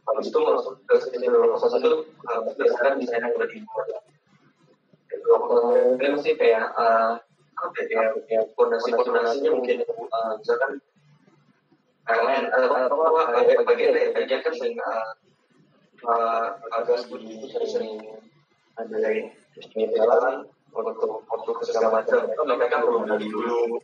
Habis 0.03 0.35
itu 0.35 0.35
masuk 0.35 0.83
ke 0.83 0.95
sisi 0.99 1.25
proses 1.31 1.79
itu 1.79 1.91
uh, 2.27 2.39
berdasarkan 2.43 2.99
desain 2.99 3.23
yang 3.23 3.33
udah 3.33 3.47
dibuat. 3.47 4.02
Itu 5.97 6.05
masih 6.17 6.33
kayak 6.37 6.73
uh, 6.77 7.17
apa 7.53 7.79
ya, 7.87 8.11
kayak 8.27 8.45
fondasi 8.57 8.89
fondasinya 8.91 9.49
mungkin 9.55 9.77
uh, 9.87 10.31
misalkan 10.41 10.71
PLN 12.03 12.43
atau 12.51 12.99
apa 12.99 13.21
bagian 13.63 14.11
bagian 14.11 14.39
kan 14.43 14.53
sering 14.57 14.75
uh, 14.83 16.59
agak 16.75 16.99
studi 16.99 17.39
sering 17.63 18.03
ada 18.75 18.97
ini 19.07 19.31
jalan 19.95 20.49
untuk 20.73 21.23
untuk 21.29 21.57
segala 21.63 22.01
macam 22.01 22.25
itu 22.25 22.41
mereka 22.43 22.81
perlu 22.81 23.05
dari 23.05 23.27
dulu 23.29 23.77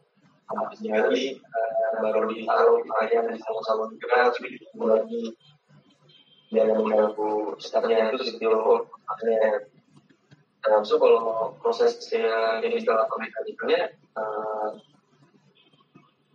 habis 0.50 0.80
nyari 0.82 1.26
baru 2.02 2.26
ditaruh 2.34 2.82
ayam 3.06 3.30
di 3.30 3.38
sama-sama 3.38 3.94
juga 3.94 4.34
jadi 4.34 4.58
lagi 4.82 5.24
jangan 6.50 6.82
mengganggu 6.82 7.32
startnya 7.62 8.10
itu 8.10 8.26
setiap 8.26 8.90
akhirnya 9.06 9.70
Nah, 10.60 10.84
so 10.84 11.00
kalau 11.00 11.56
prosesnya 11.64 12.60
ini 12.60 12.84
segala 12.84 13.08
mekanikanya 13.08 13.96
uh, 14.20 14.76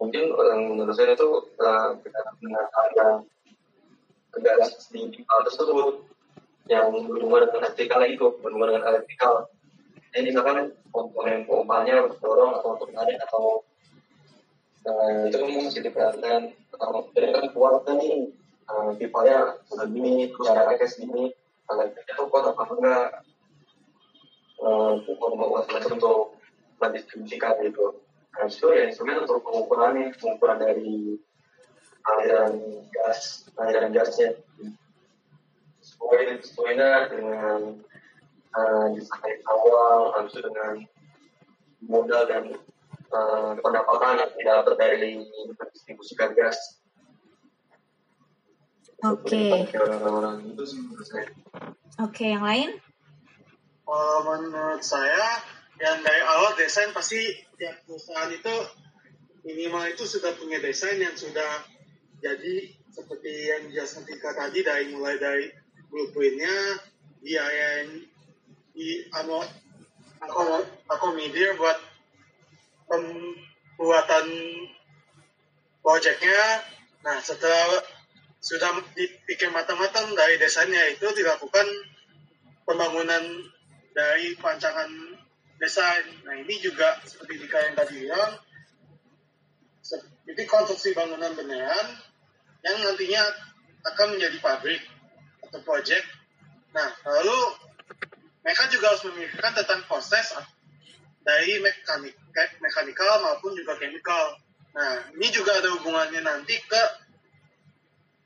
mungkin 0.01 0.33
orang 0.33 0.61
menurut 0.75 0.97
saya 0.97 1.13
itu 1.13 1.29
uh, 1.61 1.93
dengan 2.41 2.65
ada 2.65 3.07
garis 4.35 4.89
di 4.91 5.13
pipa 5.13 5.45
tersebut 5.45 6.09
yang 6.73 6.89
berhubungan 7.05 7.53
dengan 7.53 7.69
elektrikal 7.69 8.01
itu 8.09 8.27
berhubungan 8.41 8.81
dengan 8.81 8.85
elektrikal 8.97 9.35
jadi 10.17 10.33
misalkan 10.33 10.73
komponen 10.89 11.45
pompanya 11.45 12.09
dorong 12.19 12.59
atau 12.59 12.81
untuk 12.81 12.89
menarik 12.91 13.21
atau 13.29 13.61
nah, 14.89 15.29
itu 15.29 15.37
kan 15.37 15.49
mesti 15.53 15.81
diperhatikan 15.85 16.43
atau 16.75 17.13
dari 17.13 17.29
kan 17.31 17.47
kuat 17.53 17.85
nih 17.93 18.33
uh, 18.73 18.91
pipanya 18.97 19.61
segini 19.69 20.33
terus 20.33 20.49
jaraknya 20.49 20.89
segini 20.89 21.25
elektriknya 21.69 22.13
tuh 22.17 22.27
kuat 22.33 22.45
apa 22.51 22.63
enggak 22.73 23.09
uh, 24.65 24.97
kuat 25.05 25.85
untuk 25.93 26.41
mendistribusikan 26.81 27.61
gitu 27.63 28.01
nah 28.35 28.51
itu 28.51 28.67
ya 28.75 28.91
instrumen 28.91 29.23
untuk 29.23 29.47
pengukurannya 29.47 30.11
pengukuran 30.19 30.59
dari 30.59 31.23
aliran 32.03 32.83
gas 32.91 33.47
aliran 33.55 33.95
gasnya 33.95 34.35
sesuai 35.85 36.43
sesuainya 36.43 37.15
dengan 37.15 37.79
uh, 38.57 38.87
desain 38.97 39.39
awal 39.47 40.19
langsung 40.19 40.43
dengan 40.43 40.83
modal 41.85 42.25
dan 42.27 42.45
uh, 43.13 43.53
pendapatan 43.61 44.25
yang 44.25 44.33
tidak 44.33 44.73
dari 44.81 45.21
mendistribusikan 45.55 46.33
gas. 46.33 46.81
Oke. 49.05 49.29
Okay. 49.29 49.69
Oke, 49.69 49.77
okay, 52.01 52.29
yang 52.33 52.45
lain? 52.45 52.71
Uh, 53.85 54.19
menurut 54.25 54.81
saya, 54.81 55.45
yang 55.77 56.01
dari 56.01 56.23
awal 56.25 56.57
desain 56.57 56.89
pasti 56.95 57.21
tiap 57.59 57.83
perusahaan 57.85 58.31
itu 58.31 58.55
minimal 59.45 59.85
itu 59.93 60.09
sudah 60.09 60.33
punya 60.39 60.63
desain 60.63 60.97
yang 60.97 61.13
sudah 61.19 61.67
jadi 62.25 62.73
seperti 62.89 63.33
yang 63.51 63.63
dijelaskan 63.69 64.09
Tika 64.09 64.33
tadi 64.33 64.65
dari 64.65 64.95
mulai 64.95 65.21
dari 65.21 65.53
blueprintnya 65.93 66.81
biaya 67.21 67.91
di 68.73 69.05
anu 69.13 69.45
aku 70.25 70.43
akomodir 70.89 71.59
buat 71.61 71.79
pembuatan 72.89 74.27
proyeknya 75.85 76.43
nah 77.05 77.21
setelah 77.21 77.85
sudah 78.41 78.81
dipikir 78.97 79.53
matang-matang 79.53 80.09
dari 80.17 80.41
desainnya 80.41 80.81
itu 80.97 81.05
dilakukan 81.13 81.67
pembangunan 82.65 83.25
dari 83.95 84.35
pancangan 84.37 84.91
desain 85.57 86.05
nah 86.27 86.35
ini 86.35 86.59
juga 86.59 86.99
seperti 87.07 87.47
Dika 87.47 87.59
yang 87.71 87.75
tadi 87.79 87.95
bilang 88.05 88.33
itu 90.25 90.41
konstruksi 90.49 90.97
bangunan 90.97 91.37
beneran 91.37 91.87
yang 92.65 92.77
nantinya 92.81 93.23
akan 93.85 94.17
menjadi 94.17 94.41
pabrik 94.41 94.81
atau 95.45 95.61
project. 95.61 96.09
Nah, 96.73 96.89
lalu 97.05 97.39
mereka 98.41 98.65
juga 98.73 98.97
harus 98.97 99.05
memikirkan 99.13 99.53
tentang 99.53 99.85
proses 99.85 100.33
dari 101.21 101.61
mekanik, 101.61 102.17
mekanikal 102.61 103.21
maupun 103.21 103.53
juga 103.53 103.77
chemical. 103.77 104.41
Nah, 104.75 105.13
ini 105.15 105.29
juga 105.31 105.61
ada 105.61 105.71
hubungannya 105.77 106.25
nanti 106.25 106.57
ke 106.65 106.83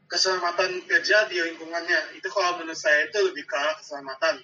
keselamatan 0.09 0.87
kerja 0.87 1.27
di 1.27 1.43
lingkungannya. 1.43 2.17
Itu 2.17 2.31
kalau 2.31 2.63
menurut 2.63 2.79
saya 2.79 3.11
itu 3.11 3.19
lebih 3.27 3.45
ke 3.45 3.59
keselamatan. 3.83 4.41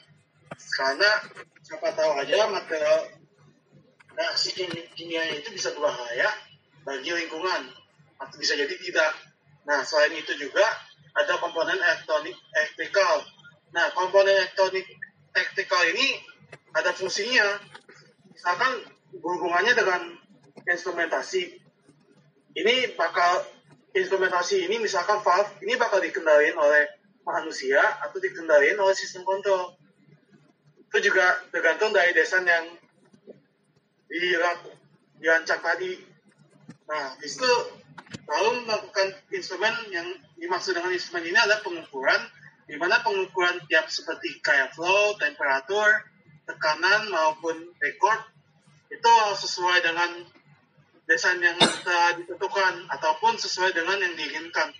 Karena 0.52 1.10
siapa 1.64 1.94
tahu 1.96 2.10
aja 2.20 2.50
material 2.50 3.08
reaksi 4.14 4.54
kimia 4.94 5.22
itu 5.34 5.50
bisa 5.50 5.74
berbahaya 5.74 6.30
bagi 6.86 7.10
lingkungan 7.10 7.72
atau 8.20 8.36
bisa 8.38 8.54
jadi 8.54 8.74
tidak. 8.78 9.12
Nah, 9.64 9.80
selain 9.82 10.14
itu 10.14 10.36
juga 10.38 10.64
ada 11.16 11.40
komponen 11.40 11.78
elektronik 11.78 12.36
elektrikal. 12.54 13.24
Nah, 13.72 13.90
komponen 13.96 14.34
elektronik 14.34 14.86
elektrikal 15.34 15.82
ini 15.94 16.20
ada 16.76 16.94
fungsinya. 16.94 17.58
Misalkan 18.30 18.72
hubungannya 19.18 19.72
dengan 19.72 20.00
instrumentasi. 20.66 21.62
Ini 22.54 22.94
bakal 22.94 23.42
instrumentasi 23.94 24.66
ini 24.66 24.78
misalkan 24.82 25.22
valve 25.22 25.58
ini 25.62 25.74
bakal 25.78 26.02
dikendalikan 26.02 26.58
oleh 26.58 26.86
manusia 27.22 27.82
atau 28.02 28.18
dikendalikan 28.18 28.78
oleh 28.78 28.94
sistem 28.94 29.22
kontrol. 29.22 29.74
Itu 30.94 31.10
juga 31.10 31.42
tergantung 31.50 31.90
dari 31.90 32.14
desain 32.14 32.46
yang 32.46 32.70
dirancang 35.18 35.58
tadi. 35.58 35.98
Nah, 36.86 37.18
di 37.18 37.26
situ 37.26 37.50
lalu 38.30 38.62
melakukan 38.62 39.10
instrumen 39.34 39.74
yang 39.90 40.06
dimaksud 40.38 40.70
dengan 40.70 40.94
instrumen 40.94 41.26
ini 41.26 41.34
adalah 41.34 41.58
pengukuran 41.66 42.22
di 42.70 42.78
mana 42.78 43.02
pengukuran 43.02 43.58
tiap 43.66 43.90
seperti 43.90 44.38
kayak 44.38 44.70
flow, 44.78 45.18
temperatur, 45.18 46.06
tekanan 46.46 47.10
maupun 47.10 47.74
record 47.82 48.30
itu 48.86 49.14
sesuai 49.34 49.82
dengan 49.82 50.22
desain 51.10 51.42
yang 51.42 51.58
telah 51.58 52.22
ditentukan 52.22 52.86
ataupun 52.86 53.34
sesuai 53.34 53.74
dengan 53.74 53.98
yang 53.98 54.14
diinginkan. 54.14 54.70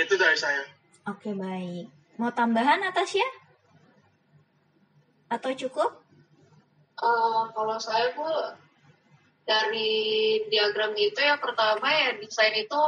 Itu 0.00 0.16
dari 0.16 0.40
saya. 0.40 0.64
Oke, 1.12 1.36
baik. 1.36 1.92
Mau 2.16 2.32
tambahan 2.32 2.80
Natasha? 2.80 3.47
Atau 5.28 5.52
cukup? 5.54 6.00
Uh, 6.98 7.46
kalau 7.54 7.78
saya 7.78 8.10
bu 8.16 8.26
dari 9.46 10.42
diagram 10.50 10.92
itu 10.98 11.20
yang 11.22 11.38
pertama 11.38 11.88
ya 11.88 12.18
desain 12.18 12.52
itu 12.58 12.80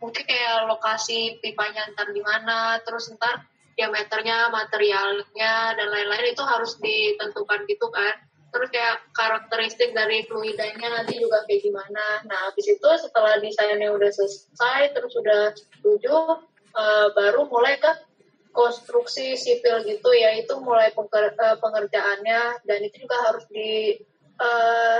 mungkin 0.00 0.24
kayak 0.24 0.64
lokasi 0.66 1.38
pipanya 1.44 1.86
ntar 1.92 2.08
di 2.10 2.24
mana, 2.24 2.80
terus 2.82 3.12
ntar 3.14 3.44
diameternya, 3.76 4.48
materialnya 4.48 5.76
dan 5.76 5.88
lain-lain 5.92 6.32
itu 6.32 6.42
harus 6.42 6.80
ditentukan 6.80 7.68
gitu 7.68 7.86
kan. 7.92 8.16
Terus 8.50 8.68
kayak 8.74 9.06
karakteristik 9.14 9.94
dari 9.94 10.26
fluidanya 10.26 10.90
nanti 10.90 11.22
juga 11.22 11.46
kayak 11.46 11.62
gimana. 11.62 12.26
Nah, 12.26 12.50
habis 12.50 12.66
itu 12.66 12.88
setelah 12.98 13.38
desainnya 13.38 13.94
udah 13.94 14.10
selesai, 14.10 14.90
terus 14.90 15.14
udah 15.14 15.54
setuju, 15.54 16.42
uh, 16.74 17.06
baru 17.14 17.46
mulai 17.46 17.78
ke 17.78 18.09
konstruksi 18.50 19.38
sipil 19.38 19.86
gitu 19.86 20.10
ya 20.10 20.34
itu 20.34 20.58
mulai 20.58 20.90
eh, 20.90 21.56
pengerjaannya 21.58 22.42
dan 22.66 22.78
itu 22.82 23.06
juga 23.06 23.16
harus 23.30 23.46
di 23.46 23.98
uh, 24.42 24.98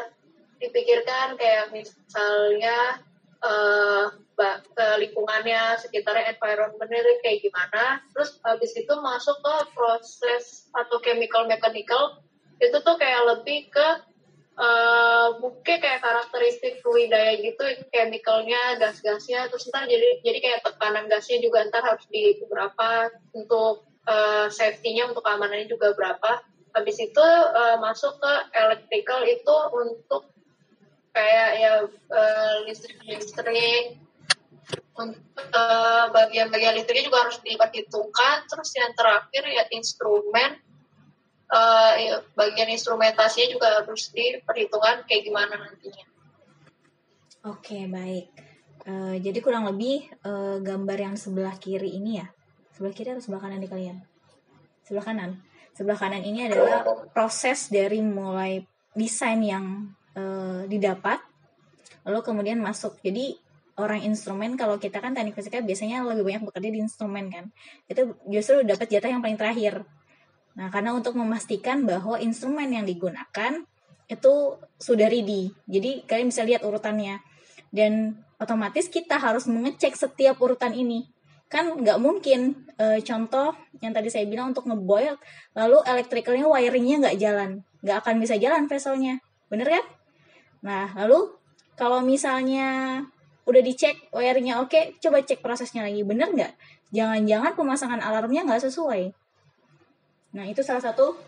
dipikirkan 0.61 1.35
kayak 1.41 1.73
misalnya 1.73 3.01
uh, 3.43 4.07
lingkungannya 5.01 5.77
sekitarnya 5.77 6.37
environmentnya 6.37 7.01
kayak 7.21 7.45
gimana. 7.45 8.01
Terus 8.13 8.41
habis 8.41 8.73
itu 8.73 8.93
masuk 9.01 9.37
ke 9.41 9.57
proses 9.77 10.69
atau 10.73 10.97
chemical 11.05 11.45
mechanical 11.45 12.25
itu 12.61 12.77
tuh 12.81 12.97
kayak 13.01 13.25
lebih 13.37 13.73
ke 13.73 13.89
uh, 14.61 15.41
mungkin 15.41 15.81
kayak 15.81 16.05
karakteristik 16.05 16.85
fluidaya 16.85 17.41
gitu 17.41 17.65
chemicalnya 17.89 18.77
gas-gasnya 18.77 19.49
terus 19.49 19.67
ntar 19.73 19.89
jadi 19.89 20.21
jadi 20.21 20.39
kayak 20.39 20.61
tekanan 20.69 21.09
gasnya 21.09 21.41
juga 21.41 21.65
ntar 21.73 21.83
harus 21.83 22.05
di 22.13 22.37
berapa 22.45 23.09
untuk 23.33 23.89
uh, 24.07 24.47
safety-nya 24.49 25.11
untuk 25.11 25.25
keamanannya 25.25 25.69
juga 25.69 25.93
berapa. 25.97 26.45
Habis 26.71 27.03
itu 27.03 27.25
uh, 27.25 27.83
masuk 27.83 28.15
ke 28.23 28.33
electrical 28.55 29.27
itu 29.27 29.57
untuk 29.75 30.31
kayak 31.11 31.49
ya 31.59 31.73
uh, 31.91 32.55
listrik 32.71 33.03
listrik 33.03 33.99
untuk 34.95 35.43
uh, 35.51 36.07
bagian-bagian 36.15 36.79
listriknya 36.79 37.11
juga 37.11 37.27
harus 37.27 37.43
diperhitungkan. 37.43 38.47
Terus 38.47 38.71
yang 38.79 38.93
terakhir 38.95 39.43
ya 39.51 39.65
instrumen 39.75 40.63
uh, 41.51 41.93
bagian 42.39 42.71
instrumentasinya 42.71 43.49
juga 43.51 43.67
harus 43.83 44.09
diperhitungkan 44.15 45.05
kayak 45.05 45.23
gimana 45.27 45.55
nantinya. 45.59 46.07
Oke 47.51 47.89
baik. 47.91 48.27
Uh, 48.81 49.21
jadi 49.21 49.39
kurang 49.45 49.69
lebih 49.69 50.09
uh, 50.25 50.57
gambar 50.63 51.13
yang 51.13 51.15
sebelah 51.21 51.53
kiri 51.61 52.01
ini 52.01 52.23
ya, 52.23 52.27
sebelah 52.73 52.95
kiri 52.97 53.13
atau 53.13 53.21
sebelah 53.21 53.43
kanan 53.45 53.61
di 53.61 53.69
kalian? 53.69 54.01
Sebelah 54.89 55.05
kanan. 55.05 55.31
Sebelah 55.77 55.99
kanan 56.01 56.25
ini 56.25 56.49
adalah 56.49 56.85
proses 57.13 57.69
dari 57.69 58.01
mulai 58.01 58.65
desain 58.97 59.41
yang 59.45 59.93
uh, 60.17 60.65
didapat, 60.65 61.21
lalu 62.09 62.21
kemudian 62.25 62.59
masuk. 62.61 62.99
Jadi 63.05 63.37
orang 63.81 64.05
instrumen 64.05 64.57
kalau 64.61 64.77
kita 64.77 65.01
kan 65.01 65.17
teknik 65.17 65.37
fisika 65.37 65.61
biasanya 65.65 66.05
lebih 66.05 66.25
banyak 66.25 66.43
bekerja 66.49 66.69
di 66.73 66.81
instrumen 66.81 67.33
kan, 67.33 67.45
itu 67.89 68.17
justru 68.29 68.65
dapat 68.65 68.89
jatah 68.89 69.13
yang 69.13 69.21
paling 69.25 69.41
terakhir 69.41 69.85
Nah, 70.59 70.69
karena 70.73 70.91
untuk 70.97 71.15
memastikan 71.15 71.87
bahwa 71.87 72.19
instrumen 72.19 72.75
yang 72.75 72.83
digunakan 72.83 73.63
itu 74.11 74.35
sudah 74.83 75.07
ready. 75.07 75.55
Jadi 75.71 76.03
kalian 76.05 76.35
bisa 76.35 76.43
lihat 76.43 76.67
urutannya. 76.67 77.23
Dan 77.71 78.19
otomatis 78.43 78.91
kita 78.91 79.23
harus 79.23 79.47
mengecek 79.47 79.95
setiap 79.95 80.43
urutan 80.43 80.75
ini. 80.75 81.07
Kan 81.47 81.79
nggak 81.79 81.99
mungkin 82.03 82.67
e, 82.75 82.99
contoh 83.07 83.55
yang 83.79 83.95
tadi 83.95 84.11
saya 84.11 84.27
bilang 84.27 84.51
untuk 84.51 84.67
ngeboil, 84.67 85.19
lalu 85.55 85.79
elektrikalnya 85.87 86.47
wiringnya 86.51 87.07
nggak 87.07 87.19
jalan. 87.23 87.51
Nggak 87.87 87.97
akan 88.03 88.15
bisa 88.19 88.35
jalan 88.43 88.67
vesselnya. 88.67 89.23
Bener 89.47 89.71
kan? 89.71 89.85
Nah, 90.67 90.91
lalu 90.99 91.31
kalau 91.79 92.03
misalnya 92.03 93.01
udah 93.47 93.63
dicek 93.63 94.11
wiringnya 94.11 94.59
oke, 94.59 94.99
coba 94.99 95.23
cek 95.23 95.39
prosesnya 95.39 95.87
lagi. 95.87 96.03
Bener 96.03 96.35
nggak? 96.35 96.53
Jangan-jangan 96.91 97.55
pemasangan 97.55 98.01
alarmnya 98.03 98.43
nggak 98.43 98.67
sesuai 98.67 99.20
Nah, 100.31 100.45
itu 100.47 100.63
salah 100.63 100.83
satu 100.83 101.19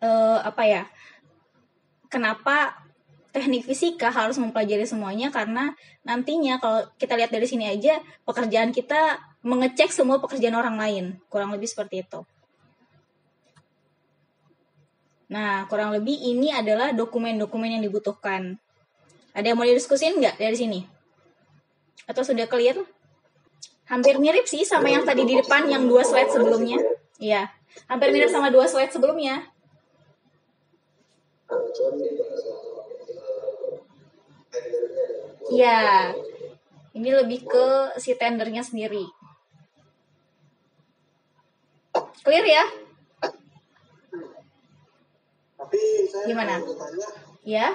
uh, 0.00 0.38
apa 0.40 0.62
ya? 0.64 0.82
Kenapa 2.08 2.86
teknik 3.36 3.68
fisika 3.68 4.08
harus 4.08 4.40
mempelajari 4.40 4.88
semuanya 4.88 5.28
karena 5.28 5.76
nantinya 6.08 6.56
kalau 6.56 6.88
kita 6.96 7.20
lihat 7.20 7.28
dari 7.28 7.44
sini 7.44 7.68
aja 7.68 8.00
pekerjaan 8.24 8.72
kita 8.72 9.20
mengecek 9.44 9.92
semua 9.92 10.16
pekerjaan 10.16 10.56
orang 10.56 10.80
lain, 10.80 11.04
kurang 11.28 11.52
lebih 11.52 11.68
seperti 11.68 12.00
itu. 12.00 12.24
Nah, 15.26 15.66
kurang 15.66 15.90
lebih 15.90 16.14
ini 16.14 16.54
adalah 16.54 16.94
dokumen-dokumen 16.94 17.76
yang 17.76 17.82
dibutuhkan. 17.82 18.56
Ada 19.36 19.52
yang 19.52 19.58
mau 19.58 19.66
didiskusin 19.66 20.16
nggak 20.22 20.38
dari 20.38 20.56
sini? 20.56 20.80
Atau 22.06 22.22
sudah 22.22 22.46
clear? 22.46 22.78
Hampir 23.90 24.18
mirip 24.18 24.46
sih 24.48 24.62
sama 24.64 24.90
yang 24.90 25.02
tadi 25.04 25.26
di 25.26 25.34
depan, 25.38 25.66
yang 25.66 25.86
dua 25.86 26.06
slide 26.06 26.30
sebelumnya. 26.30 26.78
Iya. 27.18 27.50
Hampir 27.84 28.08
mirip 28.10 28.32
sama 28.32 28.48
dua 28.48 28.64
slide 28.64 28.90
sebelumnya. 28.90 29.44
Iya. 35.52 36.12
Ini 36.96 37.10
lebih 37.12 37.44
ke 37.44 37.66
si 38.00 38.16
tendernya 38.16 38.64
sendiri. 38.64 39.04
Clear 42.24 42.42
ya? 42.42 42.64
Tapi 45.60 45.80
saya 46.08 46.24
Gimana? 46.26 46.58
Tanya, 46.58 47.08
ya? 47.44 47.68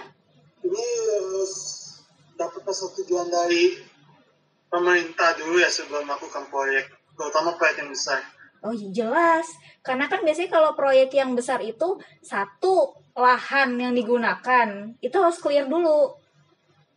Ini 0.65 0.85
dapat 2.35 2.61
persetujuan 2.65 3.29
dari 3.29 3.77
pemerintah 4.67 5.37
dulu 5.37 5.61
ya 5.61 5.69
sebelum 5.69 6.03
melakukan 6.09 6.49
proyek, 6.49 6.89
terutama 7.13 7.55
proyek 7.55 7.85
yang 7.85 7.89
besar. 7.93 8.19
Oh 8.61 8.77
jelas, 8.77 9.49
karena 9.81 10.05
kan 10.05 10.21
biasanya 10.21 10.53
kalau 10.53 10.77
proyek 10.77 11.17
yang 11.17 11.33
besar 11.33 11.65
itu 11.65 11.97
satu 12.21 12.93
lahan 13.17 13.73
yang 13.81 13.97
digunakan 13.97 14.93
itu 15.01 15.17
harus 15.17 15.41
clear 15.41 15.65
dulu. 15.65 16.13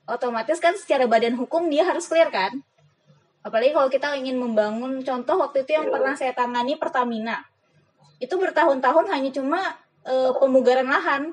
Otomatis 0.04 0.60
kan 0.60 0.76
secara 0.76 1.08
badan 1.08 1.32
hukum 1.40 1.72
dia 1.72 1.88
harus 1.88 2.04
clear 2.04 2.28
kan? 2.28 2.60
Apalagi 3.40 3.72
kalau 3.72 3.88
kita 3.88 4.12
ingin 4.12 4.36
membangun 4.36 5.00
contoh 5.00 5.40
waktu 5.40 5.64
itu 5.64 5.76
yang 5.76 5.88
pernah 5.88 6.12
saya 6.12 6.36
tangani 6.36 6.76
Pertamina. 6.76 7.40
Itu 8.20 8.36
bertahun-tahun 8.36 9.08
hanya 9.08 9.32
cuma 9.32 9.60
e, 10.04 10.32
pemugaran 10.36 10.88
lahan. 10.88 11.32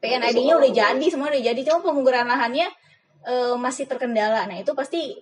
PNID-nya 0.00 0.60
udah 0.60 0.72
jadi, 0.72 1.06
semua 1.08 1.28
udah 1.32 1.40
jadi, 1.40 1.60
cuma 1.64 1.80
pemugaran 1.84 2.28
lahannya 2.28 2.68
e, 3.24 3.34
masih 3.56 3.84
terkendala. 3.88 4.44
Nah, 4.44 4.60
itu 4.60 4.76
pasti 4.76 5.20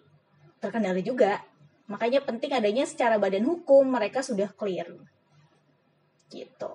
terkendala 0.59 0.99
juga 0.99 1.43
Makanya 1.85 2.25
penting 2.25 2.57
adanya 2.57 2.89
secara 2.89 3.21
badan 3.21 3.45
hukum 3.45 3.85
mereka 3.85 4.25
sudah 4.25 4.49
clear. 4.57 4.89
Gitu. 6.33 6.75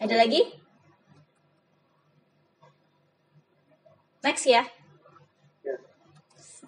Ada 0.00 0.14
lagi? 0.20 0.44
Next 4.20 4.44
ya. 4.44 4.68
ya. 5.64 5.76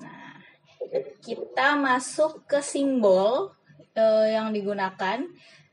Nah, 0.00 0.40
kita 1.20 1.76
masuk 1.76 2.48
ke 2.48 2.64
simbol 2.64 3.52
uh, 3.92 4.26
yang 4.28 4.56
digunakan. 4.56 5.20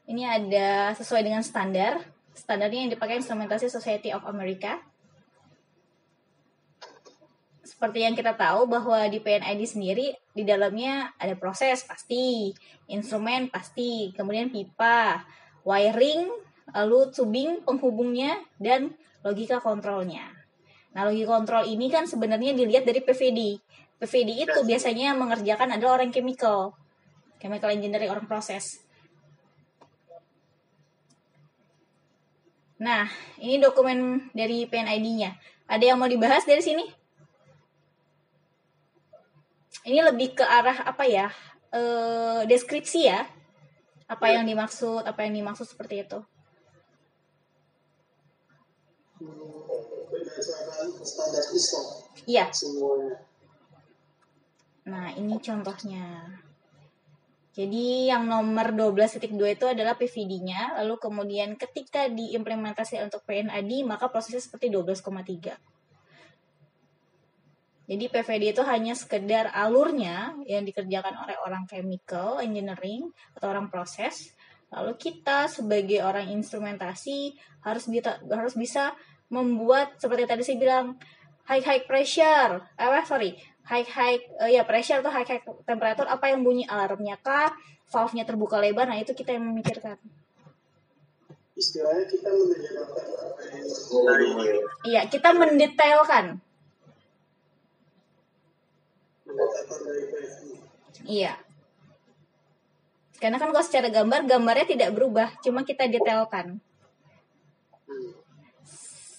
Ini 0.03 0.23
ada 0.27 0.91
sesuai 0.99 1.23
dengan 1.23 1.39
standar. 1.39 2.03
Standarnya 2.35 2.87
yang 2.87 2.91
dipakai 2.91 3.23
instrumentasi 3.23 3.71
Society 3.71 4.11
of 4.11 4.27
America 4.27 4.88
seperti 7.79 8.03
yang 8.03 8.11
kita 8.11 8.35
tahu 8.35 8.67
bahwa 8.67 9.07
di 9.07 9.23
PNID 9.23 9.63
sendiri 9.63 10.11
di 10.35 10.43
dalamnya 10.43 11.15
ada 11.15 11.31
proses 11.39 11.79
pasti, 11.87 12.51
instrumen 12.91 13.47
pasti, 13.47 14.11
kemudian 14.19 14.51
pipa, 14.51 15.23
wiring, 15.63 16.27
lalu 16.75 17.07
tubing 17.07 17.63
penghubungnya 17.63 18.35
dan 18.59 18.91
logika 19.23 19.63
kontrolnya. 19.63 20.27
Nah, 20.91 21.07
logika 21.07 21.39
kontrol 21.39 21.63
ini 21.71 21.87
kan 21.87 22.03
sebenarnya 22.03 22.51
dilihat 22.51 22.83
dari 22.83 22.99
PVD. 22.99 23.63
PVD 23.95 24.43
itu 24.43 24.59
biasanya 24.67 25.15
yang 25.15 25.17
mengerjakan 25.23 25.79
adalah 25.79 26.03
orang 26.03 26.11
chemical, 26.11 26.75
chemical 27.39 27.71
engineering, 27.71 28.11
orang 28.11 28.27
proses. 28.27 28.83
Nah, 32.83 33.07
ini 33.39 33.55
dokumen 33.55 34.27
dari 34.35 34.67
PNID-nya. 34.67 35.31
Ada 35.71 35.95
yang 35.95 35.97
mau 36.03 36.11
dibahas 36.11 36.43
dari 36.43 36.59
sini? 36.59 36.98
Ini 39.87 39.99
lebih 40.11 40.35
ke 40.35 40.43
arah 40.43 40.83
apa 40.83 41.03
ya? 41.07 41.31
E, 41.71 41.81
deskripsi 42.49 42.99
ya. 43.07 43.23
Apa 44.09 44.33
yang 44.33 44.43
dimaksud, 44.43 45.05
apa 45.05 45.23
yang 45.23 45.37
dimaksud 45.37 45.69
seperti 45.69 46.03
itu. 46.03 46.19
berdasarkan 50.09 50.87
Iya. 52.25 52.45
semuanya. 52.53 53.15
Nah, 54.89 55.13
ini 55.13 55.35
contohnya. 55.37 56.05
Jadi 57.53 58.07
yang 58.07 58.29
nomor 58.29 58.71
12.2 58.71 59.35
itu 59.51 59.65
adalah 59.67 59.99
PVD-nya, 59.99 60.79
lalu 60.79 60.95
kemudian 60.95 61.59
ketika 61.59 62.07
diimplementasi 62.07 63.03
untuk 63.03 63.25
PNAD, 63.27 63.83
maka 63.83 64.07
prosesnya 64.07 64.39
seperti 64.39 64.71
12,3. 64.71 65.59
Jadi 67.89 68.05
PVD 68.05 68.53
itu 68.53 68.61
hanya 68.61 68.93
sekedar 68.93 69.49
alurnya 69.49 70.37
yang 70.45 70.61
dikerjakan 70.61 71.25
oleh 71.25 71.33
orang 71.41 71.65
chemical 71.65 72.37
engineering 72.37 73.09
atau 73.33 73.49
orang 73.49 73.73
proses. 73.73 74.29
Lalu 74.69 74.93
kita 75.01 75.49
sebagai 75.49 76.05
orang 76.05 76.29
instrumentasi 76.29 77.33
harus 77.65 77.89
bisa, 77.89 78.21
harus 78.29 78.53
bisa 78.53 78.93
membuat 79.33 79.97
seperti 79.97 80.29
tadi 80.29 80.45
saya 80.45 80.61
bilang 80.61 80.85
high 81.49 81.65
high 81.65 81.81
pressure, 81.89 82.61
eh 82.77 83.05
sorry 83.09 83.33
high 83.65 83.85
high 83.85 84.17
uh, 84.41 84.49
ya 84.49 84.65
pressure 84.65 85.01
atau 85.01 85.09
high 85.13 85.25
high 85.25 85.41
temperature 85.65 86.05
apa 86.05 86.29
yang 86.29 86.45
bunyi 86.45 86.69
alarmnya 86.69 87.17
kah, 87.21 87.53
valve-nya 87.89 88.25
terbuka 88.25 88.61
lebar, 88.61 88.85
nah 88.85 88.97
itu 88.97 89.17
kita 89.17 89.33
yang 89.33 89.49
memikirkan. 89.49 89.97
Istilahnya 91.57 92.05
kita 92.05 92.29
dari 92.29 94.27
Iya, 94.85 95.01
kita 95.09 95.33
mendetailkan. 95.33 96.48
Iya. 101.05 101.33
Karena 103.19 103.35
kan 103.35 103.51
kalau 103.51 103.65
secara 103.65 103.91
gambar, 103.91 104.23
gambarnya 104.23 104.67
tidak 104.67 104.95
berubah, 104.95 105.27
cuma 105.43 105.67
kita 105.67 105.91
detailkan. 105.91 106.63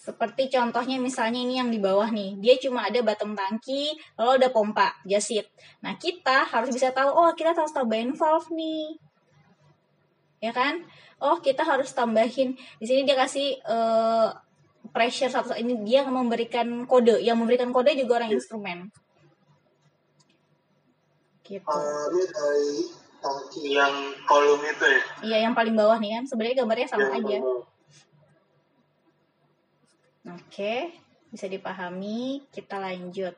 Seperti 0.01 0.49
contohnya 0.49 0.97
misalnya 0.97 1.45
ini 1.45 1.61
yang 1.61 1.69
di 1.69 1.77
bawah 1.77 2.09
nih, 2.09 2.41
dia 2.41 2.57
cuma 2.57 2.89
ada 2.89 3.05
bottom 3.05 3.37
tangki, 3.37 3.93
lalu 4.17 4.41
ada 4.41 4.49
pompa, 4.49 4.97
jasit. 5.05 5.47
Nah 5.85 6.01
kita 6.01 6.49
harus 6.49 6.73
bisa 6.73 6.91
tahu, 6.91 7.13
oh 7.13 7.31
kita 7.37 7.53
harus 7.53 7.71
tambahin 7.71 8.17
valve 8.17 8.49
nih, 8.57 8.97
ya 10.41 10.51
kan? 10.57 10.81
Oh 11.21 11.39
kita 11.45 11.63
harus 11.63 11.93
tambahin. 11.93 12.57
Di 12.81 12.89
sini 12.89 13.05
dia 13.05 13.15
kasih 13.15 13.61
eh, 13.61 14.29
pressure 14.89 15.29
satu 15.29 15.53
ini 15.61 15.85
dia 15.85 16.09
memberikan 16.09 16.89
kode, 16.89 17.21
yang 17.21 17.37
memberikan 17.37 17.69
kode 17.69 17.93
juga 17.95 18.25
orang 18.25 18.33
instrumen. 18.33 18.89
Gitu. 21.51 21.67
Alarmnya 21.67 22.27
dari 22.31 22.87
tangki 23.19 23.75
yang 23.75 23.95
kolom 24.23 24.63
itu 24.63 24.87
ya. 24.87 25.01
Iya 25.27 25.39
yang 25.51 25.55
paling 25.59 25.75
bawah 25.75 25.99
nih 25.99 26.15
kan, 26.15 26.25
sebenarnya 26.31 26.63
gambarnya 26.63 26.87
sama 26.87 27.11
Yang 27.11 27.15
aja. 27.19 27.39
Oke, 30.31 30.95
bisa 31.35 31.51
dipahami. 31.51 32.47
Kita 32.55 32.79
lanjut. 32.79 33.35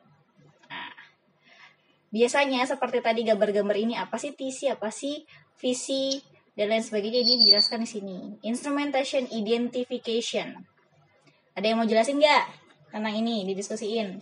Nah, 0.68 0.92
biasanya 2.12 2.68
seperti 2.68 3.00
tadi 3.00 3.24
gambar-gambar 3.24 3.76
ini 3.80 3.94
apa 3.96 4.20
sih 4.20 4.36
TC, 4.36 4.76
apa 4.76 4.92
sih 4.92 5.24
visi 5.56 6.20
dan 6.52 6.68
lain 6.68 6.84
sebagainya 6.84 7.24
ini 7.24 7.48
dijelaskan 7.48 7.86
di 7.86 7.88
sini. 7.88 8.18
Instrumentation 8.44 9.24
identification. 9.32 10.52
Ada 11.56 11.64
yang 11.72 11.80
mau 11.80 11.88
jelasin 11.88 12.20
nggak 12.20 12.44
tentang 12.92 13.14
ini 13.16 13.48
didiskusiin? 13.48 14.20